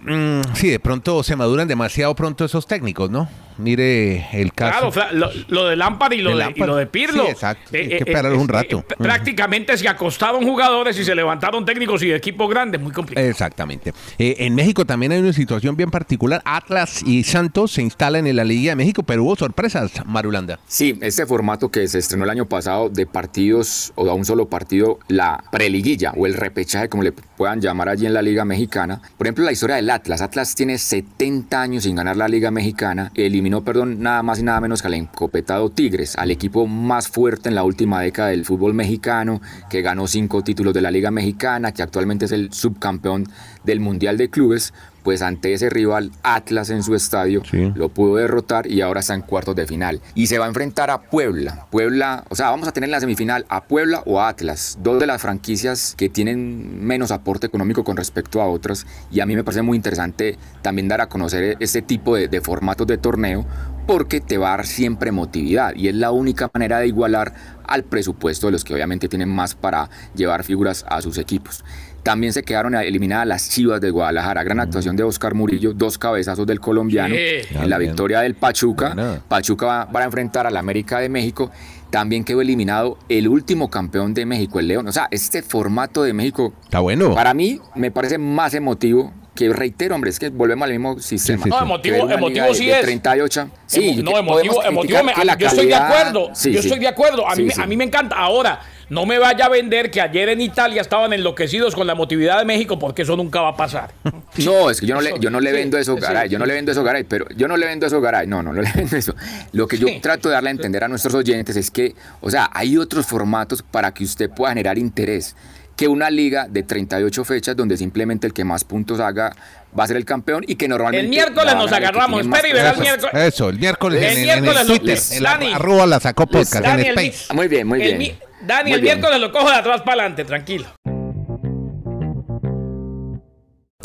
Mm, 0.00 0.40
sí, 0.54 0.68
de 0.68 0.78
pronto 0.80 1.22
se 1.22 1.34
maduran 1.34 1.66
demasiado 1.66 2.14
pronto 2.14 2.44
esos 2.44 2.66
técnicos, 2.66 3.10
¿no? 3.10 3.28
Mire 3.58 4.26
el 4.32 4.52
caso. 4.52 4.90
Claro, 4.90 5.12
lo, 5.14 5.30
lo 5.48 5.66
de 5.66 5.76
Lampard 5.76 6.12
y 6.12 6.22
lo 6.22 6.30
de, 6.30 6.36
Lampard. 6.36 6.64
y 6.64 6.66
lo 6.66 6.76
de 6.76 6.86
Pirlo. 6.86 7.24
Sí, 7.24 7.30
exacto. 7.30 7.70
Hay 7.72 7.88
que 7.88 7.96
esperar 7.98 8.32
un 8.34 8.48
rato. 8.48 8.84
eh, 8.88 8.94
prácticamente 8.98 9.76
se 9.76 9.88
acostaron 9.88 10.42
jugadores 10.44 10.98
y 10.98 11.04
se 11.04 11.14
levantaron 11.14 11.64
técnicos 11.64 12.02
y 12.02 12.12
equipos 12.12 12.48
grandes. 12.50 12.80
Muy 12.80 12.92
complicado. 12.92 13.26
Exactamente. 13.26 13.92
Eh, 14.18 14.36
en 14.40 14.54
México 14.54 14.84
también 14.84 15.12
hay 15.12 15.20
una 15.20 15.32
situación 15.32 15.76
bien 15.76 15.90
particular. 15.90 16.42
Atlas 16.44 17.02
y 17.04 17.22
Santos 17.24 17.72
se 17.72 17.82
instalan 17.82 18.26
en 18.26 18.36
la 18.36 18.44
Liga 18.44 18.72
de 18.72 18.76
México, 18.76 19.02
pero 19.02 19.24
hubo 19.24 19.36
sorpresas, 19.36 19.92
Marulanda. 20.06 20.58
Sí, 20.66 20.98
este 21.00 21.26
formato 21.26 21.70
que 21.70 21.86
se 21.88 21.98
estrenó 21.98 22.24
el 22.24 22.30
año 22.30 22.46
pasado 22.46 22.88
de 22.88 23.06
partidos 23.06 23.92
o 23.94 24.08
a 24.10 24.14
un 24.14 24.24
solo 24.24 24.48
partido, 24.48 24.98
la 25.08 25.42
preliguilla 25.50 26.12
o 26.16 26.26
el 26.26 26.34
repechaje, 26.34 26.88
como 26.88 27.02
le 27.02 27.12
puedan 27.12 27.60
llamar 27.60 27.88
allí 27.88 28.06
en 28.06 28.14
la 28.14 28.22
Liga 28.22 28.44
Mexicana. 28.44 29.00
Por 29.16 29.26
ejemplo, 29.26 29.44
la 29.44 29.52
historia 29.52 29.76
del 29.76 29.90
Atlas. 29.90 30.20
Atlas 30.20 30.54
tiene 30.54 30.78
70 30.78 31.60
años 31.60 31.84
sin 31.84 31.96
ganar 31.96 32.16
la 32.16 32.28
Liga 32.28 32.50
Mexicana. 32.50 33.10
Eliminó, 33.44 33.62
perdón, 33.62 34.00
nada 34.00 34.22
más 34.22 34.38
y 34.38 34.42
nada 34.42 34.58
menos 34.58 34.80
que 34.80 34.88
al 34.88 34.94
encopetado 34.94 35.68
Tigres, 35.68 36.16
al 36.16 36.30
equipo 36.30 36.66
más 36.66 37.08
fuerte 37.08 37.50
en 37.50 37.54
la 37.54 37.62
última 37.62 38.00
década 38.00 38.30
del 38.30 38.46
fútbol 38.46 38.72
mexicano, 38.72 39.42
que 39.68 39.82
ganó 39.82 40.06
cinco 40.06 40.42
títulos 40.42 40.72
de 40.72 40.80
la 40.80 40.90
Liga 40.90 41.10
Mexicana, 41.10 41.72
que 41.72 41.82
actualmente 41.82 42.24
es 42.24 42.32
el 42.32 42.54
subcampeón 42.54 43.28
del 43.62 43.80
Mundial 43.80 44.16
de 44.16 44.30
Clubes 44.30 44.72
pues 45.04 45.22
ante 45.22 45.52
ese 45.52 45.70
rival 45.70 46.10
Atlas 46.24 46.70
en 46.70 46.82
su 46.82 46.94
estadio 46.96 47.42
Sí. 47.48 47.70
lo 47.76 47.90
pudo 47.90 48.16
derrotar 48.16 48.66
y 48.66 48.80
ahora 48.80 49.00
está 49.00 49.14
en 49.14 49.20
cuartos 49.20 49.54
de 49.54 49.66
final. 49.66 50.00
Y 50.16 50.26
se 50.26 50.38
va 50.38 50.46
a 50.46 50.48
enfrentar 50.48 50.90
a 50.90 51.02
Puebla. 51.02 51.66
Puebla, 51.70 52.24
o 52.30 52.34
sea, 52.34 52.50
vamos 52.50 52.66
a 52.66 52.72
tener 52.72 52.88
en 52.88 52.92
la 52.92 53.00
semifinal 53.00 53.44
a 53.48 53.64
Puebla 53.64 54.02
o 54.06 54.18
a 54.20 54.28
Atlas, 54.28 54.78
dos 54.82 54.98
de 54.98 55.06
las 55.06 55.22
franquicias 55.22 55.94
que 55.96 56.08
tienen 56.08 56.84
menos 56.84 57.10
aporte 57.12 57.46
económico 57.46 57.84
con 57.84 57.96
respecto 57.96 58.40
a 58.42 58.46
otras. 58.48 58.86
Y 59.12 59.20
a 59.20 59.26
mí 59.26 59.36
me 59.36 59.44
parece 59.44 59.62
muy 59.62 59.76
interesante 59.76 60.38
también 60.62 60.88
dar 60.88 61.00
a 61.02 61.06
conocer 61.08 61.56
este 61.60 61.82
tipo 61.82 62.16
de, 62.16 62.26
de 62.28 62.40
formatos 62.40 62.86
de 62.86 62.98
torneo 62.98 63.44
porque 63.86 64.22
te 64.22 64.38
va 64.38 64.54
a 64.54 64.56
dar 64.56 64.66
siempre 64.66 65.10
emotividad 65.10 65.74
y 65.76 65.88
es 65.88 65.94
la 65.94 66.10
única 66.10 66.50
manera 66.54 66.78
de 66.78 66.86
igualar 66.86 67.34
al 67.66 67.84
presupuesto 67.84 68.46
de 68.46 68.52
los 68.52 68.64
que 68.64 68.72
obviamente 68.72 69.10
tienen 69.10 69.28
más 69.28 69.54
para 69.54 69.90
llevar 70.14 70.42
figuras 70.42 70.86
a 70.88 71.02
sus 71.02 71.18
equipos. 71.18 71.62
También 72.04 72.32
se 72.32 72.42
quedaron 72.44 72.74
eliminadas 72.76 73.26
las 73.26 73.48
Chivas 73.48 73.80
de 73.80 73.90
Guadalajara. 73.90 74.44
Gran 74.44 74.60
actuación 74.60 74.94
de 74.94 75.02
Oscar 75.02 75.34
Murillo, 75.34 75.72
dos 75.72 75.98
cabezazos 75.98 76.46
del 76.46 76.60
colombiano 76.60 77.14
Sí. 77.14 77.48
en 77.56 77.68
la 77.70 77.78
victoria 77.78 78.20
del 78.20 78.34
Pachuca. 78.34 78.92
Bueno. 78.94 79.18
Pachuca 79.26 79.66
va, 79.66 79.84
va 79.86 80.00
a 80.00 80.04
enfrentar 80.04 80.46
al 80.46 80.56
América 80.56 81.00
de 81.00 81.08
México. 81.08 81.50
También 81.90 82.22
quedó 82.24 82.40
eliminado 82.42 82.98
el 83.08 83.26
último 83.28 83.70
campeón 83.70 84.14
de 84.14 84.26
México, 84.26 84.60
el 84.60 84.68
León. 84.68 84.86
O 84.86 84.92
sea, 84.92 85.08
este 85.10 85.42
formato 85.42 86.02
de 86.02 86.12
México, 86.12 86.52
Está 86.64 86.80
bueno. 86.80 87.14
para 87.14 87.32
mí, 87.34 87.58
me 87.74 87.90
parece 87.90 88.18
más 88.18 88.52
emotivo. 88.54 89.12
Que 89.34 89.48
reitero, 89.52 89.96
hombre, 89.96 90.10
es 90.10 90.20
que 90.20 90.28
volvemos 90.28 90.64
al 90.66 90.70
mismo 90.72 91.00
sistema. 91.00 91.42
sí, 91.42 91.50
No, 91.50 91.58
sí. 91.58 91.64
emotivo- 91.64 91.92
ver 91.94 92.04
una 92.04 92.14
emotivo 92.14 92.46
de- 92.46 92.54
sí 92.54 92.66
de 92.66 92.72
es. 92.72 92.82
38. 92.82 93.50
Sí, 93.66 93.80
Emo- 93.98 94.02
no, 94.12 94.18
emotivo, 94.18 94.62
emotivo. 94.62 95.02
me- 95.02 95.12
yo 95.38 95.46
estoy 95.48 95.66
de 95.66 95.74
acuerdo. 95.74 96.30
Sí, 96.34 96.52
yo 96.52 96.60
sí. 96.62 96.68
estoy 96.68 96.80
de 96.80 96.86
acuerdo. 96.88 97.26
A, 97.28 97.34
Sí, 97.34 97.42
mí, 97.42 97.50
sí. 97.50 97.60
a 97.60 97.66
mí 97.66 97.76
me 97.76 97.82
encanta. 97.82 98.14
Ahora, 98.14 98.60
no 98.88 99.06
me 99.06 99.18
vaya 99.18 99.46
a 99.46 99.48
vender 99.48 99.90
que 99.90 100.00
ayer 100.00 100.28
en 100.28 100.40
Italia 100.40 100.80
estaban 100.82 101.12
enloquecidos 101.12 101.74
con 101.74 101.86
la 101.86 101.92
emotividad 101.94 102.38
de 102.38 102.44
México 102.44 102.78
porque 102.78 103.02
eso 103.02 103.16
nunca 103.16 103.40
va 103.40 103.48
a 103.50 103.56
pasar. 103.56 103.90
No, 104.44 104.68
es 104.68 104.80
que 104.80 104.86
yo 104.86 104.94
no 104.96 105.00
le, 105.00 105.14
yo 105.20 105.30
no 105.30 105.40
le 105.40 105.50
Sí, 105.50 105.56
vendo 105.56 105.78
eso, 105.78 105.94
sí, 105.94 106.00
Garay. 106.00 106.28
Yo 106.28 106.38
no 106.38 106.44
sí. 106.44 106.48
le 106.48 106.54
vendo 106.54 106.72
eso, 106.72 106.82
Garay. 106.82 107.04
Pero 107.04 107.26
yo 107.36 107.46
no 107.46 107.56
le 107.56 107.66
vendo 107.66 107.86
eso, 107.86 108.00
Garay. 108.00 108.26
No, 108.26 108.42
no, 108.42 108.52
no 108.52 108.60
le 108.62 108.70
vendo 108.74 108.96
eso. 108.96 109.14
Lo 109.52 109.68
que 109.68 109.78
yo 109.78 109.86
Sí. 109.86 110.00
trato 110.00 110.28
de 110.28 110.34
darle 110.34 110.48
a 110.50 110.52
entender 110.52 110.82
a 110.82 110.88
nuestros 110.88 111.14
oyentes 111.14 111.56
es 111.56 111.70
que, 111.70 111.94
o 112.20 112.30
sea, 112.30 112.50
hay 112.52 112.76
otros 112.76 113.06
formatos 113.06 113.62
para 113.62 113.94
que 113.94 114.02
usted 114.04 114.28
pueda 114.30 114.50
generar 114.50 114.76
interés. 114.76 115.36
Que 115.76 115.88
una 115.88 116.08
liga 116.10 116.46
de 116.48 116.62
38 116.62 117.24
fechas 117.24 117.56
donde 117.56 117.76
simplemente 117.76 118.26
el 118.26 118.32
que 118.32 118.44
más 118.44 118.62
puntos 118.64 119.00
haga 119.00 119.34
va 119.76 119.84
a 119.84 119.86
ser 119.88 119.96
el 119.96 120.04
campeón 120.04 120.44
y 120.46 120.54
que 120.56 120.68
normalmente. 120.68 121.04
El 121.04 121.08
miércoles 121.10 121.54
nos 121.56 121.72
agarramos. 121.72 122.20
Espera 122.20 122.48
y 122.48 122.52
verá 122.52 122.70
el 122.70 122.80
miércoles. 122.80 123.14
Eso, 123.14 123.48
el 123.48 123.58
miércoles 123.58 124.02
El 124.02 124.04
en, 124.04 124.12
en- 124.12 124.18
en 124.18 124.24
miércoles 124.42 124.60
el 124.62 124.68
lo- 124.68 124.74
Twitter, 124.78 124.94
les- 124.96 125.12
en 125.12 125.22
la- 125.22 125.30
Dani. 125.30 125.52
arroba 125.52 125.86
la 125.86 126.00
sacó 126.00 126.26
podcast, 126.26 126.60
Dani, 126.64 126.82
en 126.82 126.88
el 126.90 126.96
mi- 126.96 127.06
Space. 127.08 127.34
Muy 127.34 127.48
bien, 127.48 127.66
muy 127.66 127.78
bien. 127.80 128.18
Dani, 128.46 128.70
Muy 128.70 128.72
el 128.74 128.80
bien. 128.82 128.98
miércoles 128.98 129.20
lo 129.20 129.32
cojo 129.32 129.48
de 129.50 129.56
atrás 129.56 129.80
para 129.82 130.02
adelante, 130.02 130.24
tranquilo. 130.24 130.66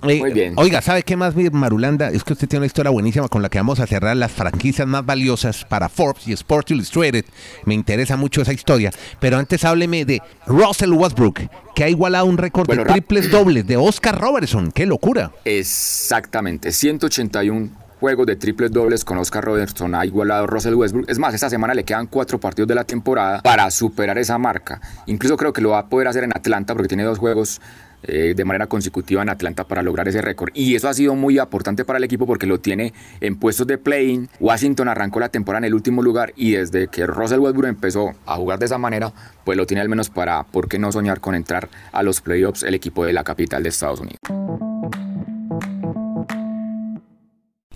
Eh, 0.08 0.20
Muy 0.20 0.32
bien. 0.32 0.54
Oiga, 0.56 0.82
¿sabe 0.82 1.04
qué 1.04 1.18
más, 1.18 1.36
mi 1.36 1.50
Marulanda? 1.50 2.10
Es 2.10 2.24
que 2.24 2.32
usted 2.32 2.48
tiene 2.48 2.62
una 2.62 2.68
historia 2.68 2.89
buenísima 2.89 3.28
con 3.28 3.42
la 3.42 3.50
que 3.50 3.58
vamos 3.58 3.82
a 3.82 3.88
cerrar 3.88 4.16
las 4.16 4.32
franquicias 4.32 4.88
más 4.88 5.06
valiosas 5.06 5.66
para 5.66 5.89
Forbes 5.89 6.25
y 6.28 6.32
Sports 6.32 6.72
Illustrated. 6.72 7.25
Me 7.66 7.74
interesa 7.74 8.16
mucho 8.16 8.42
esa 8.42 8.54
historia. 8.54 8.92
Pero 9.20 9.38
antes 9.38 9.66
hábleme 9.66 10.06
de 10.06 10.22
Russell 10.46 10.94
Westbrook, 10.94 11.42
que 11.75 11.84
ha 11.84 11.89
igualado 11.89 12.25
un 12.28 12.38
récord 12.38 12.68
Bueno, 12.68 12.86
de 12.86 12.92
triples 12.92 13.30
dobles 13.30 13.68
de 13.68 13.75
Oscar 13.75 14.18
Robertson. 14.18 14.72
¡Qué 14.72 14.86
locura! 14.86 15.32
Exactamente, 15.44 16.72
181 16.72 17.70
juegos 18.00 18.25
de 18.25 18.36
triples 18.36 18.72
dobles 18.72 19.03
con 19.03 19.18
Oscar 19.18 19.44
Robertson 19.44 19.94
ha 19.94 20.06
igualado 20.06 20.48
Russell 20.48 20.75
Westbrook. 20.75 21.10
Es 21.10 21.20
más, 21.20 21.34
esta 21.34 21.50
semana 21.50 21.74
le 21.74 21.84
quedan 21.84 22.08
cuatro 22.08 22.39
partidos 22.39 22.67
de 22.67 22.76
la 22.76 22.84
temporada 22.84 23.41
para 23.41 23.69
superar 23.71 24.17
esa 24.17 24.38
marca. 24.38 24.82
Incluso 25.06 25.38
creo 25.38 25.54
que 25.54 25.62
lo 25.62 25.71
va 25.71 25.80
a 25.80 25.88
poder 25.88 26.08
hacer 26.08 26.24
en 26.24 26.32
Atlanta 26.36 26.74
porque 26.74 26.88
tiene 26.88 27.04
dos 27.04 27.17
juegos 27.17 27.62
eh, 28.04 28.34
de 28.34 28.45
manera 28.45 28.67
consecutiva 28.67 29.21
en 29.21 29.30
Atlanta 29.30 29.65
para 29.65 29.84
lograr 29.84 30.08
ese 30.08 30.21
récord. 30.21 30.52
Y 30.54 30.76
eso 30.76 30.88
ha 30.88 30.93
sido 30.93 31.15
muy 31.15 31.38
importante 31.38 31.84
para 31.84 31.97
el 31.97 32.04
equipo 32.06 32.26
porque 32.26 32.47
lo 32.47 32.60
tiene 32.60 32.93
en 33.19 33.36
puestos 33.36 33.67
de 33.67 33.78
play-in. 33.78 34.30
Washington 34.39 34.88
arrancó 34.88 35.19
la 35.19 35.30
temporada 35.30 35.60
en 35.60 35.65
el 35.65 35.74
último 35.74 36.02
lugar 36.02 36.32
y 36.38 36.52
desde 36.52 36.88
que 36.88 37.06
Russell 37.06 37.39
Westbrook 37.39 37.67
empezó 37.67 38.13
a 38.26 38.38
jugar 38.38 38.58
de 38.60 38.67
esa 38.67 38.78
manera, 38.78 39.12
pues 39.43 39.58
lo 39.58 39.65
tiene 39.65 39.82
al 39.82 39.89
menos 39.89 40.10
para, 40.10 40.43
¿por 40.43 40.69
qué 40.69 40.80
no 40.80 40.91
soñar 40.93 41.19
con 41.19 41.36
entrar 41.36 41.67
a 41.91 42.02
los 42.02 42.21
playoffs 42.21 42.63
el 42.63 42.74
equipo 42.74 43.04
de 43.04 43.12
la 43.12 43.26
capital 43.26 43.63
de 43.63 43.69
Estados 43.69 44.00
Unidos? 44.00 44.19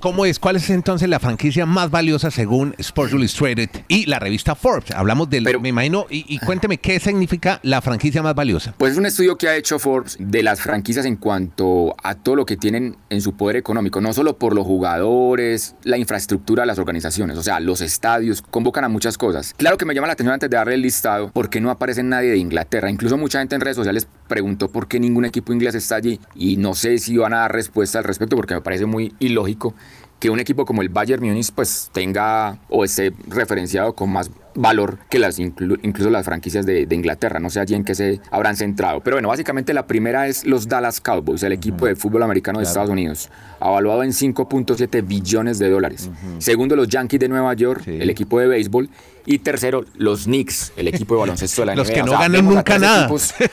¿Cómo 0.04 0.26
es? 0.26 0.38
¿Cuál 0.38 0.58
es 0.58 0.70
entonces 0.70 1.08
la 1.08 1.18
franquicia 1.18 1.66
más 1.66 1.89
valiosa 1.89 2.30
según 2.30 2.76
Sports 2.78 3.13
Illustrated 3.13 3.70
y 3.88 4.06
la 4.06 4.20
revista 4.20 4.54
Forbes? 4.54 4.92
Hablamos 4.92 5.30
del, 5.30 5.46
Pero- 5.46 5.62
me 5.62 5.70
imagino, 5.70 6.08
y, 6.10 6.26
y 6.28 6.39
cuénteme 6.39 6.78
qué 6.78 7.00
significa 7.00 7.62
la 7.63 7.82
franquicia 7.82 8.22
más 8.22 8.36
valiosa. 8.36 8.76
Pues 8.78 8.92
es 8.92 8.98
un 8.98 9.06
estudio 9.06 9.38
que 9.38 9.48
ha 9.48 9.56
hecho 9.56 9.80
Forbes 9.80 10.18
de 10.20 10.44
las 10.44 10.60
franquicias 10.60 11.06
en 11.06 11.16
cuanto 11.16 11.96
a 12.04 12.16
todo 12.16 12.36
lo 12.36 12.46
que 12.46 12.58
tienen 12.58 12.98
en 13.10 13.22
su 13.22 13.38
poder 13.38 13.56
económico, 13.56 14.02
no 14.02 14.12
solo 14.12 14.38
por 14.38 14.54
los 14.54 14.66
jugadores, 14.66 15.78
la 15.84 15.98
infraestructura 15.98 16.63
de 16.63 16.68
las 16.68 16.80
organizaciones, 16.80 17.38
o 17.38 17.42
sea, 17.44 17.62
los 17.62 17.80
estadios, 17.80 18.42
convocan 18.42 18.84
a 18.84 18.89
muchas 18.89 19.18
cosas. 19.18 19.54
Claro 19.56 19.78
que 19.78 19.86
me 19.86 19.96
llama 19.96 20.08
la 20.08 20.13
atención 20.13 20.34
antes 20.34 20.50
de 20.50 20.58
darle 20.58 20.74
el 20.74 20.82
listado, 20.82 21.32
porque 21.34 21.62
no 21.62 21.72
aparece 21.72 22.04
nadie 22.04 22.30
de 22.30 22.38
Inglaterra. 22.39 22.89
Incluso 22.92 23.16
mucha 23.16 23.39
gente 23.39 23.56
en 23.56 23.62
redes 23.62 23.78
sociales 23.78 24.10
preguntó 24.34 24.67
por 24.67 24.88
qué 24.88 25.00
ningún 25.00 25.26
equipo 25.26 25.54
inglés 25.54 25.76
está 25.76 25.96
allí 25.98 26.19
y 26.34 26.58
no 26.58 26.74
sé 26.74 26.98
si 26.98 27.15
van 27.17 27.34
a 27.36 27.38
dar 27.41 27.54
respuesta 27.54 28.00
al 28.00 28.04
respecto 28.04 28.36
porque 28.36 28.56
me 28.56 28.62
parece 28.62 28.88
muy 28.88 29.13
ilógico 29.19 29.76
que 30.19 30.32
un 30.32 30.39
equipo 30.39 30.65
como 30.65 30.82
el 30.82 30.89
Bayern 30.89 31.24
Múnich 31.24 31.52
pues 31.54 31.89
tenga 31.93 32.58
o 32.69 32.84
esté 32.84 33.13
referenciado 33.28 33.93
con 33.93 34.10
más 34.10 34.32
valor 34.56 34.98
que 35.10 35.19
las 35.19 35.38
inclu- 35.38 35.78
incluso 35.84 36.10
las 36.10 36.24
franquicias 36.26 36.65
de, 36.65 36.86
de 36.86 36.96
Inglaterra. 36.96 37.39
No 37.39 37.50
sé 37.50 37.60
allí 37.60 37.76
en 37.76 37.84
qué 37.84 37.93
se 37.93 38.22
habrán 38.32 38.56
centrado. 38.56 39.02
Pero 39.02 39.15
bueno, 39.17 39.28
básicamente 39.28 39.74
la 39.74 39.86
primera 39.86 40.28
es 40.28 40.46
los 40.46 40.67
Dallas 40.69 41.02
Cowboys, 41.02 41.43
el 41.43 41.52
equipo 41.52 41.86
de 41.88 41.96
fútbol 41.98 42.24
americano 42.24 42.60
de 42.60 42.65
Estados 42.65 42.89
Unidos, 42.89 43.30
avaluado 43.60 44.02
en 44.04 44.12
5.7 44.12 45.06
billones 45.06 45.60
de 45.60 45.69
dólares. 45.69 46.10
Segundo, 46.39 46.76
los 46.78 46.88
Yankees 46.88 47.19
de 47.19 47.28
Nueva 47.30 47.54
York, 47.54 47.82
Sí. 47.84 47.98
el 48.00 48.10
equipo 48.10 48.39
de 48.39 48.48
béisbol. 48.48 48.89
Y 49.26 49.40
tercero, 49.40 49.86
los 49.96 50.26
Knicks, 50.26 50.74
el 50.76 50.88
equipo 50.90 51.16
de 51.16 51.22
baloncesto 51.22 51.62
de 51.62 51.66
la 51.68 51.76
Los 51.78 51.88
NBA. 51.88 51.94
que 51.96 52.02
O 52.02 52.06
no 52.06 52.12
sea, 52.12 52.20
ganan 52.22 52.46
nunca 52.46 52.78
nada. 52.80 53.08
equipos- 53.08 53.34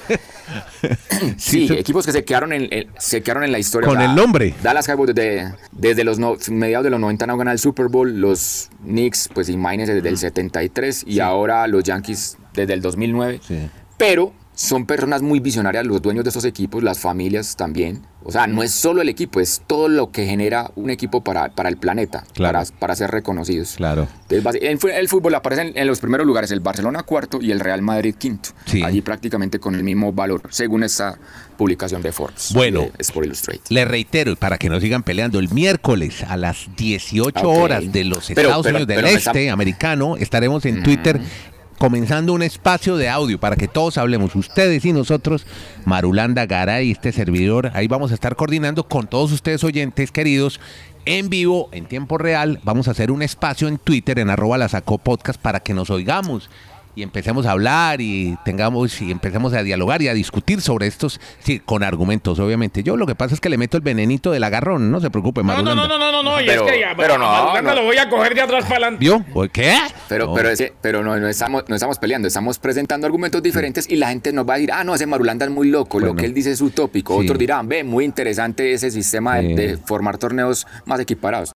Sí, 1.36 1.68
Sí, 1.68 1.74
equipos 1.74 2.04
que 2.06 2.12
se 2.12 2.24
quedaron 2.24 2.52
en, 2.52 2.66
en- 2.72 2.88
se 2.98 3.22
quedaron 3.22 3.44
en 3.44 3.52
la 3.52 3.58
historia. 3.58 3.88
Con 3.88 4.00
el 4.00 4.14
nombre. 4.14 4.54
Dallas 4.62 4.86
Cowboys 4.86 5.14
desde, 5.14 5.54
desde 5.72 6.02
los 6.04 6.18
no- 6.18 6.36
mediados 6.50 6.84
de 6.84 6.90
los 6.90 6.98
90 7.00 7.26
no 7.26 7.36
ganan 7.36 7.52
el 7.52 7.58
Super 7.58 7.86
Bowl. 7.88 8.20
Los 8.20 8.70
Knicks, 8.82 9.28
pues 9.32 9.48
imagínense, 9.48 9.94
desde 9.94 10.08
el 10.08 10.18
73. 10.18 11.04
Y 11.06 11.20
ahora 11.20 11.66
los 11.66 11.84
Yankees 11.84 12.36
desde 12.54 12.72
el 12.74 12.80
2009. 12.82 13.40
Sí. 13.46 13.68
Pero 13.96 14.32
son 14.62 14.84
personas 14.84 15.22
muy 15.22 15.40
visionarias 15.40 15.86
los 15.86 16.02
dueños 16.02 16.22
de 16.22 16.28
esos 16.28 16.44
equipos, 16.44 16.82
las 16.82 16.98
familias 16.98 17.56
también. 17.56 18.02
O 18.22 18.30
sea, 18.30 18.46
no 18.46 18.62
es 18.62 18.72
solo 18.72 19.00
el 19.00 19.08
equipo, 19.08 19.40
es 19.40 19.62
todo 19.66 19.88
lo 19.88 20.10
que 20.12 20.26
genera 20.26 20.70
un 20.76 20.90
equipo 20.90 21.24
para, 21.24 21.48
para 21.54 21.70
el 21.70 21.78
planeta, 21.78 22.24
Claro. 22.34 22.58
para, 22.58 22.70
para 22.78 22.94
ser 22.94 23.10
reconocidos. 23.10 23.76
Claro. 23.78 24.06
Entonces, 24.28 24.60
el 24.62 25.08
fútbol 25.08 25.34
aparecen 25.34 25.72
en 25.76 25.86
los 25.86 26.00
primeros 26.00 26.26
lugares 26.26 26.50
el 26.50 26.60
Barcelona 26.60 27.02
cuarto 27.04 27.38
y 27.40 27.50
el 27.52 27.60
Real 27.60 27.80
Madrid 27.80 28.14
quinto. 28.18 28.50
Sí. 28.66 28.82
Allí 28.84 29.00
prácticamente 29.00 29.58
con 29.58 29.74
el 29.74 29.82
mismo 29.82 30.12
valor, 30.12 30.42
según 30.50 30.82
esta 30.84 31.18
publicación 31.56 32.02
de 32.02 32.12
Forbes. 32.12 32.52
Bueno. 32.52 32.80
de 32.82 32.92
Sport 32.98 33.24
Illustrated. 33.28 33.62
Le 33.70 33.86
reitero, 33.86 34.36
para 34.36 34.58
que 34.58 34.68
no 34.68 34.78
sigan 34.78 35.02
peleando, 35.02 35.38
el 35.38 35.48
miércoles 35.48 36.22
a 36.24 36.36
las 36.36 36.68
18 36.76 37.40
Ok. 37.48 37.56
horas 37.56 37.90
de 37.90 38.04
los 38.04 38.28
Estados 38.28 38.66
pero- 38.66 38.76
Unidos 38.76 38.86
del 38.86 38.96
pero 38.96 39.08
Este 39.08 39.40
está- 39.46 39.52
americano, 39.54 40.18
estaremos 40.18 40.66
en 40.66 40.82
Twitter 40.82 41.18
comenzando 41.80 42.34
un 42.34 42.42
espacio 42.42 42.98
de 42.98 43.08
audio 43.08 43.40
para 43.40 43.56
que 43.56 43.66
todos 43.66 43.96
hablemos, 43.96 44.36
ustedes 44.36 44.84
y 44.84 44.92
nosotros, 44.92 45.46
Marulanda 45.86 46.44
Garay, 46.44 46.90
este 46.90 47.10
servidor, 47.10 47.70
ahí 47.72 47.88
vamos 47.88 48.10
a 48.10 48.14
estar 48.14 48.36
coordinando 48.36 48.86
con 48.86 49.06
todos 49.06 49.32
ustedes 49.32 49.64
oyentes 49.64 50.12
queridos. 50.12 50.60
En 51.06 51.30
vivo, 51.30 51.70
en 51.72 51.86
tiempo 51.86 52.18
real, 52.18 52.60
vamos 52.64 52.86
a 52.86 52.90
hacer 52.90 53.10
un 53.10 53.22
espacio 53.22 53.66
en 53.66 53.78
Twitter, 53.78 54.18
en 54.18 54.28
arroba 54.28 54.58
la 54.58 54.68
sacó 54.68 54.98
podcast, 54.98 55.40
para 55.40 55.60
que 55.60 55.72
nos 55.72 55.88
oigamos 55.88 56.50
y 56.94 57.02
empecemos 57.02 57.46
a 57.46 57.52
hablar 57.52 58.00
y 58.00 58.36
tengamos 58.44 59.00
y 59.00 59.10
empecemos 59.10 59.52
a 59.54 59.62
dialogar 59.62 60.02
y 60.02 60.08
a 60.08 60.14
discutir 60.14 60.60
sobre 60.60 60.86
estos, 60.86 61.20
sí, 61.38 61.60
con 61.60 61.82
argumentos, 61.82 62.38
obviamente. 62.38 62.82
Yo 62.82 62.96
lo 62.96 63.06
que 63.06 63.14
pasa 63.14 63.34
es 63.34 63.40
que 63.40 63.48
le 63.48 63.58
meto 63.58 63.76
el 63.76 63.82
venenito 63.82 64.30
del 64.32 64.42
agarrón, 64.44 64.90
no 64.90 65.00
se 65.00 65.10
preocupe, 65.10 65.42
No, 65.42 65.48
no, 65.48 65.62
Marulanda. 65.62 65.88
no, 65.88 65.98
no, 65.98 66.10
no, 66.12 66.22
no, 66.22 66.40
y 66.40 66.46
Pero- 66.46 66.66
es 66.66 66.72
que 66.72 66.80
ya, 66.80 66.94
pero 66.96 67.16
no, 67.18 67.26
Marulanda 67.26 67.74
no. 67.74 67.80
lo 67.80 67.86
voy 67.86 67.96
a 67.98 68.08
coger 68.08 68.34
de 68.34 68.40
atrás 68.42 68.64
para 68.64 68.76
adelante. 68.76 68.98
¿Vio? 69.00 69.24
¿Por 69.32 69.50
qué? 69.50 69.74
Pero, 70.08 70.26
No. 70.26 70.34
pero, 70.34 70.48
ese- 70.50 70.72
pero 70.80 71.02
no, 71.02 71.16
no, 71.18 71.28
estamos, 71.28 71.64
no 71.68 71.74
estamos 71.74 71.98
peleando, 71.98 72.28
estamos 72.28 72.58
presentando 72.58 73.06
argumentos 73.06 73.42
diferentes 73.42 73.88
y 73.88 73.96
la 73.96 74.08
gente 74.08 74.32
nos 74.32 74.48
va 74.48 74.54
a 74.54 74.56
decir, 74.56 74.72
ah, 74.72 74.84
no, 74.84 74.94
ese 74.94 75.06
Marulanda 75.06 75.44
es 75.46 75.50
muy 75.52 75.68
loco, 75.68 75.98
Bueno. 75.98 76.08
lo 76.08 76.14
que 76.16 76.26
él 76.26 76.34
dice 76.34 76.50
es 76.50 76.60
utópico. 76.60 77.14
Sí. 77.18 77.24
Otros 77.26 77.38
dirán, 77.38 77.68
ve, 77.68 77.84
muy 77.84 78.04
interesante 78.04 78.72
ese 78.72 78.90
sistema 78.90 79.36
de- 79.36 79.48
Sí. 79.48 79.54
de, 79.54 79.76
formar 79.78 80.18
torneos 80.18 80.66
más 80.84 81.00
equiparados. 81.00 81.52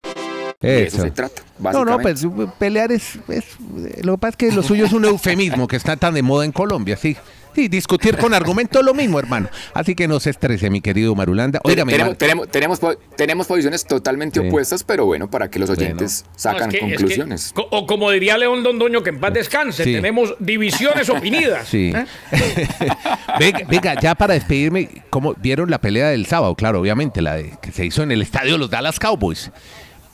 De 0.62 0.84
eso 0.86 1.02
se 1.02 1.10
trata, 1.10 1.42
No, 1.58 1.84
no, 1.84 1.98
pues 1.98 2.24
pelear 2.58 2.92
es, 2.92 3.18
es- 3.28 3.44
Lo 4.04 4.12
que 4.14 4.18
pasa 4.18 4.30
es 4.30 4.36
que 4.36 4.52
lo 4.52 4.62
suyo 4.62 4.84
es 4.86 4.92
un 4.92 5.04
eufemismo 5.04 5.66
que 5.68 5.76
está 5.76 5.96
tan 5.96 6.14
de 6.14 6.22
moda 6.22 6.44
en 6.44 6.52
Colombia, 6.52 6.96
sí. 6.96 7.16
Sí, 7.54 7.68
discutir 7.68 8.16
con 8.16 8.32
argumento 8.32 8.78
es 8.78 8.84
lo 8.86 8.94
mismo, 8.94 9.18
hermano. 9.18 9.50
Así 9.74 9.94
que 9.94 10.08
no 10.08 10.18
se 10.20 10.30
estrese, 10.30 10.70
mi 10.70 10.80
querido 10.80 11.14
Marulanda. 11.14 11.60
Oiga, 11.64 11.84
mi 11.84 11.92
tenemos, 11.92 12.16
tenemos, 12.16 12.48
tenemos, 12.48 12.80
po- 12.80 12.94
tenemos 13.14 13.46
posiciones 13.46 13.84
totalmente 13.84 14.40
Sí. 14.40 14.48
opuestas, 14.48 14.82
pero 14.84 15.04
bueno, 15.04 15.28
para 15.30 15.50
que 15.50 15.58
los 15.58 15.68
oyentes 15.68 16.24
No, 16.26 16.32
sacan 16.38 16.62
es 16.62 16.68
que- 16.68 16.76
es 16.78 16.82
que- 16.84 16.88
conclusiones. 16.96 17.52
co- 17.54 17.68
o 17.70 17.86
como 17.86 18.10
diría 18.10 18.38
León 18.38 18.62
Dondoño, 18.62 19.02
que 19.02 19.10
en 19.10 19.20
paz 19.20 19.34
descanse, 19.34 19.84
Sí. 19.84 19.92
tenemos 19.92 20.34
divisiones 20.38 21.10
opinidas. 21.10 21.68
Sí. 21.68 21.92
¿eh? 21.94 22.06
venga, 23.38 23.60
venga, 23.68 24.00
ya 24.00 24.14
para 24.14 24.32
despedirme, 24.32 24.88
¿cómo 25.10 25.34
vieron 25.34 25.70
la 25.70 25.78
pelea 25.78 26.08
del 26.08 26.24
sábado? 26.24 26.54
Claro, 26.54 26.80
obviamente, 26.80 27.20
la 27.20 27.34
de, 27.34 27.52
que 27.60 27.70
se 27.70 27.84
hizo 27.84 28.02
en 28.02 28.12
el 28.12 28.22
estadio 28.22 28.52
de 28.52 28.58
los 28.58 28.70
Dallas 28.70 28.98
Cowboys. 28.98 29.50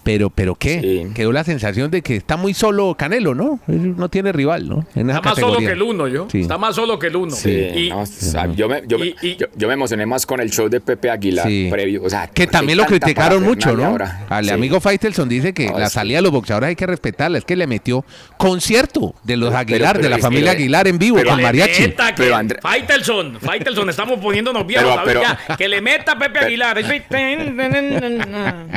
Pero, 0.08 0.30
pero 0.30 0.54
¿qué? 0.54 0.80
Sí. 0.80 1.12
Quedó 1.14 1.32
la 1.32 1.44
sensación 1.44 1.90
de 1.90 2.00
que 2.00 2.16
está 2.16 2.38
muy 2.38 2.54
solo 2.54 2.94
Canelo, 2.98 3.34
¿no? 3.34 3.60
Él 3.68 3.94
No 3.94 4.08
tiene 4.08 4.32
rival, 4.32 4.66
¿no? 4.66 4.86
En 4.94 5.10
esa 5.10 5.18
Está 5.18 5.28
más 5.30 5.38
solo 5.38 5.58
que 5.58 5.66
el 5.66 5.82
uno, 5.82 6.08
yo. 6.08 6.28
Sí. 6.32 6.40
Está 6.40 6.56
más 6.56 6.74
solo 6.76 6.98
que 6.98 7.08
el 7.08 7.16
uno. 7.16 7.30
Sí, 7.36 7.50
Y- 7.50 7.88
no, 7.90 8.00
o 8.00 8.06
sea, 8.06 8.46
yo, 8.46 8.70
me, 8.70 8.82
yo, 8.86 8.98
me- 8.98 9.08
y- 9.08 9.14
y- 9.20 9.36
yo- 9.36 9.48
yo 9.54 9.68
me 9.68 9.74
emocioné 9.74 10.06
más 10.06 10.24
con 10.24 10.40
el 10.40 10.50
show 10.50 10.70
de 10.70 10.80
Pepe 10.80 11.10
Aguilar 11.10 11.46
Sí. 11.46 11.68
previo. 11.70 12.02
O 12.04 12.08
sea, 12.08 12.26
Que 12.26 12.46
también 12.46 12.78
lo 12.78 12.86
criticaron 12.86 13.42
mucho, 13.42 13.76
¿no? 13.76 13.84
ahora. 13.84 14.24
Al 14.30 14.46
Sí. 14.46 14.50
amigo 14.50 14.80
Faitelson 14.80 15.28
dice 15.28 15.52
que 15.52 15.66
No, 15.66 15.78
la 15.78 15.90
salida 15.90 16.16
de 16.18 16.22
los 16.22 16.32
boxeadores 16.32 16.68
hay 16.68 16.76
que 16.76 16.86
respetarla. 16.86 17.36
Es 17.36 17.44
que 17.44 17.56
le 17.56 17.66
metió 17.66 18.02
concierto 18.38 19.14
de 19.24 19.36
los 19.36 19.50
Pero- 19.50 19.58
Aguilar, 19.58 19.96
pero 19.96 20.04
de 20.04 20.08
la 20.08 20.18
familia 20.18 20.52
Aguilar 20.52 20.88
en 20.88 20.98
vivo, 20.98 21.16
pero 21.18 21.30
con 21.32 21.42
mariachi. 21.42 21.92
Pero, 22.16 22.34
André- 22.34 22.60
Faitelson, 22.62 23.38
Faitelson, 23.42 23.90
estamos 23.90 24.18
poniéndonos 24.20 24.66
viejos, 24.66 24.98
que 25.58 25.68
le 25.68 25.82
meta 25.82 26.18
Pepe 26.18 26.38
Aguilar. 26.46 26.78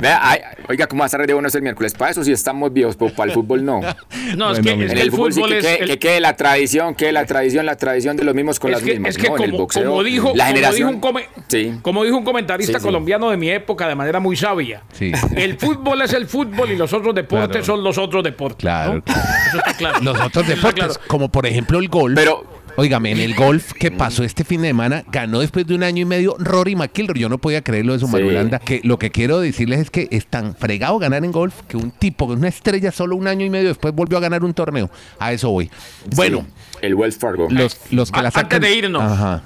Vea, 0.01 0.41
oiga, 0.67 0.87
¿cómo 0.87 0.99
va 1.01 1.05
a 1.05 1.07
estar 1.07 1.20
de 1.27 1.33
bueno 1.33 1.49
el 1.53 1.61
miércoles? 1.61 1.93
Para 1.93 2.11
eso 2.11 2.23
sí 2.23 2.31
estamos 2.31 2.71
viejos, 2.73 2.95
pero 2.95 3.13
para 3.13 3.29
el 3.31 3.33
fútbol 3.35 3.63
no. 3.65 3.81
No, 4.37 4.51
es 4.51 4.59
que, 4.59 4.69
es 4.69 4.75
En 4.75 4.91
el 4.91 4.97
el 4.99 5.11
fútbol, 5.11 5.33
sí 5.33 5.41
que, 5.43 5.57
es. 5.57 5.65
quede, 5.65 5.79
el- 5.83 5.87
que 5.89 5.99
quede 5.99 6.19
la 6.19 6.35
tradición, 6.35 6.95
que 6.95 7.11
la 7.11 7.25
tradición, 7.25 7.65
la 7.65 7.75
tradición 7.75 8.15
de 8.17 8.23
los 8.23 8.33
mismos 8.35 8.59
con 8.59 8.69
es 8.71 8.77
las 8.77 8.83
que, 8.83 8.91
mismas. 8.93 9.09
es 9.11 9.17
que 9.17 9.29
¿no? 9.29 9.35
en 9.37 9.43
el 9.43 9.49
como, 9.51 9.61
boxeo, 9.63 9.83
como 9.89 10.03
dijo, 10.03 10.31
la 10.35 10.45
como 10.53 10.73
dijo 10.73 10.89
un, 10.89 10.99
come- 10.99 11.27
sí. 11.47 11.73
como 11.81 12.03
dijo 12.03 12.17
un 12.17 12.23
comentarista 12.23 12.73
Sí, 12.73 12.79
sí. 12.79 12.85
colombiano 12.85 13.29
de 13.29 13.37
mi 13.37 13.49
época 13.49 13.87
de 13.87 13.95
manera 13.95 14.19
muy 14.19 14.35
sabia, 14.35 14.83
Sí. 14.93 15.11
el 15.35 15.57
fútbol 15.57 16.01
es 16.01 16.13
el 16.13 16.27
fútbol 16.27 16.71
y 16.71 16.75
los 16.75 16.93
otros 16.93 17.13
deportes 17.15 17.49
Claro. 17.49 17.65
son 17.65 17.83
los 17.83 17.97
otros 17.97 18.23
deportes. 18.23 18.57
Claro, 18.61 18.95
¿no? 18.95 19.01
claro. 19.01 19.21
Eso 19.47 19.57
está 19.57 19.73
claro. 19.73 19.99
Los 20.03 20.19
otros 20.21 20.47
deportes, 20.47 20.85
claro. 20.85 21.01
como 21.07 21.29
por 21.31 21.45
ejemplo 21.45 21.79
el 21.79 21.89
golf. 21.89 22.15
Pero- 22.15 22.60
Óigame, 22.77 23.11
en 23.11 23.19
el 23.19 23.35
golf 23.35 23.73
que 23.73 23.91
pasó 23.91 24.23
este 24.23 24.43
fin 24.43 24.61
de 24.61 24.69
semana, 24.69 25.03
ganó 25.11 25.39
después 25.39 25.67
de 25.67 25.75
un 25.75 25.83
año 25.83 26.01
y 26.01 26.05
medio 26.05 26.35
Rory 26.39 26.75
McIlroy. 26.75 27.19
Yo 27.19 27.29
no 27.29 27.37
podía 27.37 27.61
creerlo 27.63 27.93
de 27.93 27.99
su 27.99 28.07
Sí. 28.07 28.13
Marulanda. 28.13 28.59
Que 28.59 28.79
lo 28.83 28.97
que 28.97 29.11
quiero 29.11 29.39
decirles 29.39 29.79
es 29.81 29.89
que 29.91 30.07
es 30.11 30.25
tan 30.25 30.55
fregado 30.55 30.97
ganar 30.97 31.23
en 31.25 31.31
golf 31.31 31.61
que 31.67 31.75
un 31.77 31.91
tipo, 31.91 32.25
una 32.25 32.47
estrella, 32.47 32.91
solo 32.91 33.15
un 33.17 33.27
año 33.27 33.45
y 33.45 33.49
medio 33.49 33.67
después 33.67 33.93
volvió 33.93 34.17
a 34.17 34.21
ganar 34.21 34.43
un 34.43 34.53
torneo. 34.53 34.89
A 35.19 35.33
eso 35.33 35.49
voy. 35.51 35.69
Bueno, 36.15 36.45
Sí, 36.47 36.77
el 36.81 36.95
Wells 36.95 37.17
Fargo. 37.17 37.47
los, 37.49 37.77
los 37.91 38.11
que 38.11 38.19
A- 38.19 38.23
la 38.23 38.27
antes 38.29 38.41
sacan. 38.41 38.61
de 38.61 38.73
irnos. 38.75 39.03
Ajá. 39.03 39.43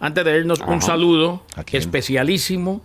Antes 0.00 0.24
de 0.24 0.38
irnos, 0.38 0.60
un 0.66 0.82
saludo 0.82 1.44
especialísimo 1.72 2.82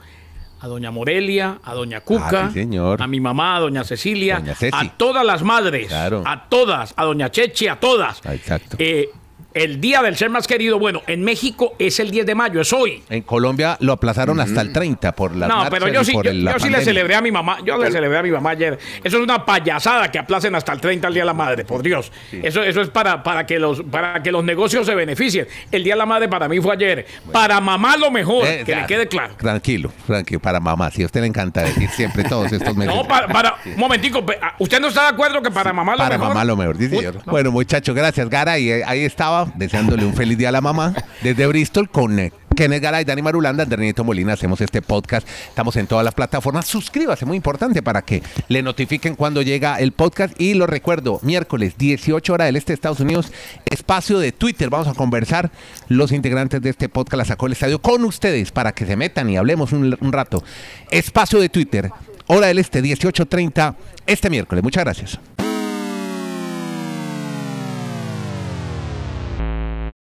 a 0.62 0.68
doña 0.68 0.92
Morelia, 0.92 1.60
a 1.64 1.74
doña 1.74 2.02
Cuca, 2.02 2.46
Ah, 2.46 2.50
sí, 2.54 2.60
señor. 2.60 3.02
a 3.02 3.08
mi 3.08 3.20
mamá, 3.20 3.58
a 3.58 3.60
doña 3.62 3.84
Cecilia, 3.84 4.40
Doña 4.40 4.56
a 4.74 4.90
todas 4.96 5.26
las 5.26 5.42
madres, 5.42 5.88
Claro. 5.88 6.24
a 6.26 6.48
todas, 6.50 6.94
a 6.96 7.04
doña 7.04 7.32
Chechi, 7.32 7.68
a 7.68 7.80
todas. 7.80 8.22
Ah, 8.24 8.36
exacto. 8.36 8.78
Eh, 8.80 9.10
el 9.54 9.82
día 9.82 10.02
del 10.02 10.16
ser 10.16 10.30
más 10.30 10.48
querido, 10.48 10.80
bueno, 10.80 11.02
en 11.08 11.24
México 11.24 11.74
es 11.80 12.00
el 12.00 12.12
10 12.12 12.26
de 12.26 12.36
mayo, 12.36 12.62
es 12.62 12.72
hoy. 12.74 13.04
En 13.10 13.22
Colombia 13.24 13.78
lo 13.82 13.94
aplazaron 13.94 14.40
hasta 14.40 14.62
el 14.62 14.72
30 14.72 15.12
por 15.14 15.36
la 15.36 15.48
No, 15.48 15.66
pero 15.70 15.88
yo 15.90 16.04
sí, 16.04 16.14
yo, 16.14 16.32
yo 16.32 16.60
sí 16.60 16.70
le 16.70 16.82
celebré 16.84 17.16
a 17.16 17.22
mi 17.22 17.32
mamá, 17.32 17.58
yo 17.66 17.78
le 17.78 17.92
celebré 17.92 18.18
a 18.20 18.24
mi 18.24 18.32
mamá 18.32 18.52
ayer. 18.52 18.78
Eso 19.04 19.18
es 19.18 19.24
una 19.24 19.46
payasada 19.46 20.12
que 20.12 20.20
aplacen 20.20 20.56
hasta 20.56 20.74
el 20.74 20.80
30 20.82 21.08
al 21.08 21.14
Día 21.14 21.24
de 21.24 21.28
la 21.28 21.34
Madre, 21.34 21.66
por 21.66 21.84
Dios. 21.84 22.12
Eso, 22.32 22.64
eso 22.64 22.82
es 22.82 22.90
para, 22.90 23.24
para, 23.24 23.46
que 23.46 23.60
los, 23.60 23.82
para 23.84 24.22
que 24.24 24.32
los 24.32 24.44
negocios 24.44 24.86
se 24.86 24.96
beneficien. 24.96 25.48
El 25.72 25.84
Día 25.84 25.94
de 25.94 26.00
la 26.00 26.06
Madre 26.06 26.28
para 26.30 26.48
mí 26.48 26.60
fue 26.60 26.74
ayer. 26.74 27.06
Para 27.32 27.60
mamá 27.62 27.98
lo 27.98 28.10
mejor, 28.12 28.46
Eh, 28.48 28.64
que 28.66 28.76
le 28.76 28.86
quede 28.86 29.08
claro. 29.08 29.34
Tranquilo, 29.38 29.92
tranquilo, 30.08 30.40
para 30.40 30.60
mamá. 30.60 30.90
Si 30.92 31.04
a 31.04 31.06
usted 31.06 31.22
le 31.22 31.28
encanta 31.28 31.62
decir 31.64 31.90
siempre 31.90 32.24
todos 32.24 32.52
estos 32.52 32.76
meses. 32.76 32.96
No, 32.96 33.08
para, 33.08 33.28
para 33.28 33.56
un 33.66 33.78
momentico, 33.78 34.24
¿usted 34.60 34.80
no 34.80 34.88
está 34.88 35.04
de 35.04 35.08
acuerdo 35.10 35.42
que 35.42 35.52
para 35.52 35.74
mamá 35.74 35.94
lo 35.94 35.98
Para 36.00 36.18
mejor? 36.18 36.28
mamá 36.30 36.46
lo 36.46 36.56
mejor, 36.58 36.78
sí, 36.78 36.90
señor. 36.90 37.22
Bueno, 37.26 37.52
muchachos, 37.52 37.94
gracias, 37.96 38.30
Garay. 38.30 38.70
Eh, 38.70 38.84
Ahí 38.86 39.04
estaba, 39.06 39.41
deseándole 39.56 40.06
un 40.06 40.14
feliz 40.14 40.38
día 40.38 40.50
a 40.50 40.52
la 40.52 40.62
mamá. 40.62 40.94
Desde 41.22 41.48
Bristol 41.48 41.90
con 41.90 42.20
eh, 42.20 42.32
Kenneth 42.56 42.82
Garay, 42.82 43.06
Dani 43.06 43.22
Marulanda, 43.22 43.64
Andrés 43.64 43.96
Molina, 44.04 44.34
hacemos 44.34 44.62
este 44.62 44.82
podcast. 44.82 45.28
Estamos 45.48 45.76
en 45.76 45.88
todas 45.88 46.04
las 46.04 46.14
plataformas. 46.14 46.66
Suscríbase, 46.68 47.26
muy 47.26 47.38
importante, 47.38 47.82
para 47.82 48.02
que 48.02 48.22
le 48.48 48.62
notifiquen 48.62 49.16
cuando 49.16 49.42
llega 49.42 49.80
el 49.80 49.94
podcast. 49.94 50.40
Y 50.40 50.54
lo 50.54 50.68
recuerdo, 50.68 51.20
miércoles, 51.24 51.76
18 51.78 52.34
horas 52.34 52.48
del 52.48 52.56
este 52.56 52.74
de 52.74 52.76
Estados 52.76 53.00
Unidos, 53.00 53.32
espacio 53.66 54.20
de 54.20 54.32
Twitter. 54.32 54.70
Vamos 54.70 54.88
a 54.88 54.94
conversar 54.94 55.52
los 55.88 56.12
integrantes 56.12 56.62
de 56.62 56.70
este 56.70 56.90
podcast, 56.90 57.18
la 57.18 57.26
sacó 57.26 57.48
el 57.48 57.54
estadio, 57.54 57.82
con 57.82 58.04
ustedes, 58.06 58.52
para 58.52 58.74
que 58.74 58.86
se 58.86 58.96
metan 58.96 59.30
y 59.30 59.38
hablemos 59.38 59.72
un 59.74 60.12
rato. 60.12 60.44
Espacio 60.90 61.40
de 61.40 61.50
Twitter, 61.50 61.92
hora 62.28 62.48
del 62.48 62.60
este, 62.60 62.82
18.30, 62.82 63.76
este 64.06 64.30
miércoles. 64.30 64.64
Muchas 64.64 64.84
gracias. 64.84 65.51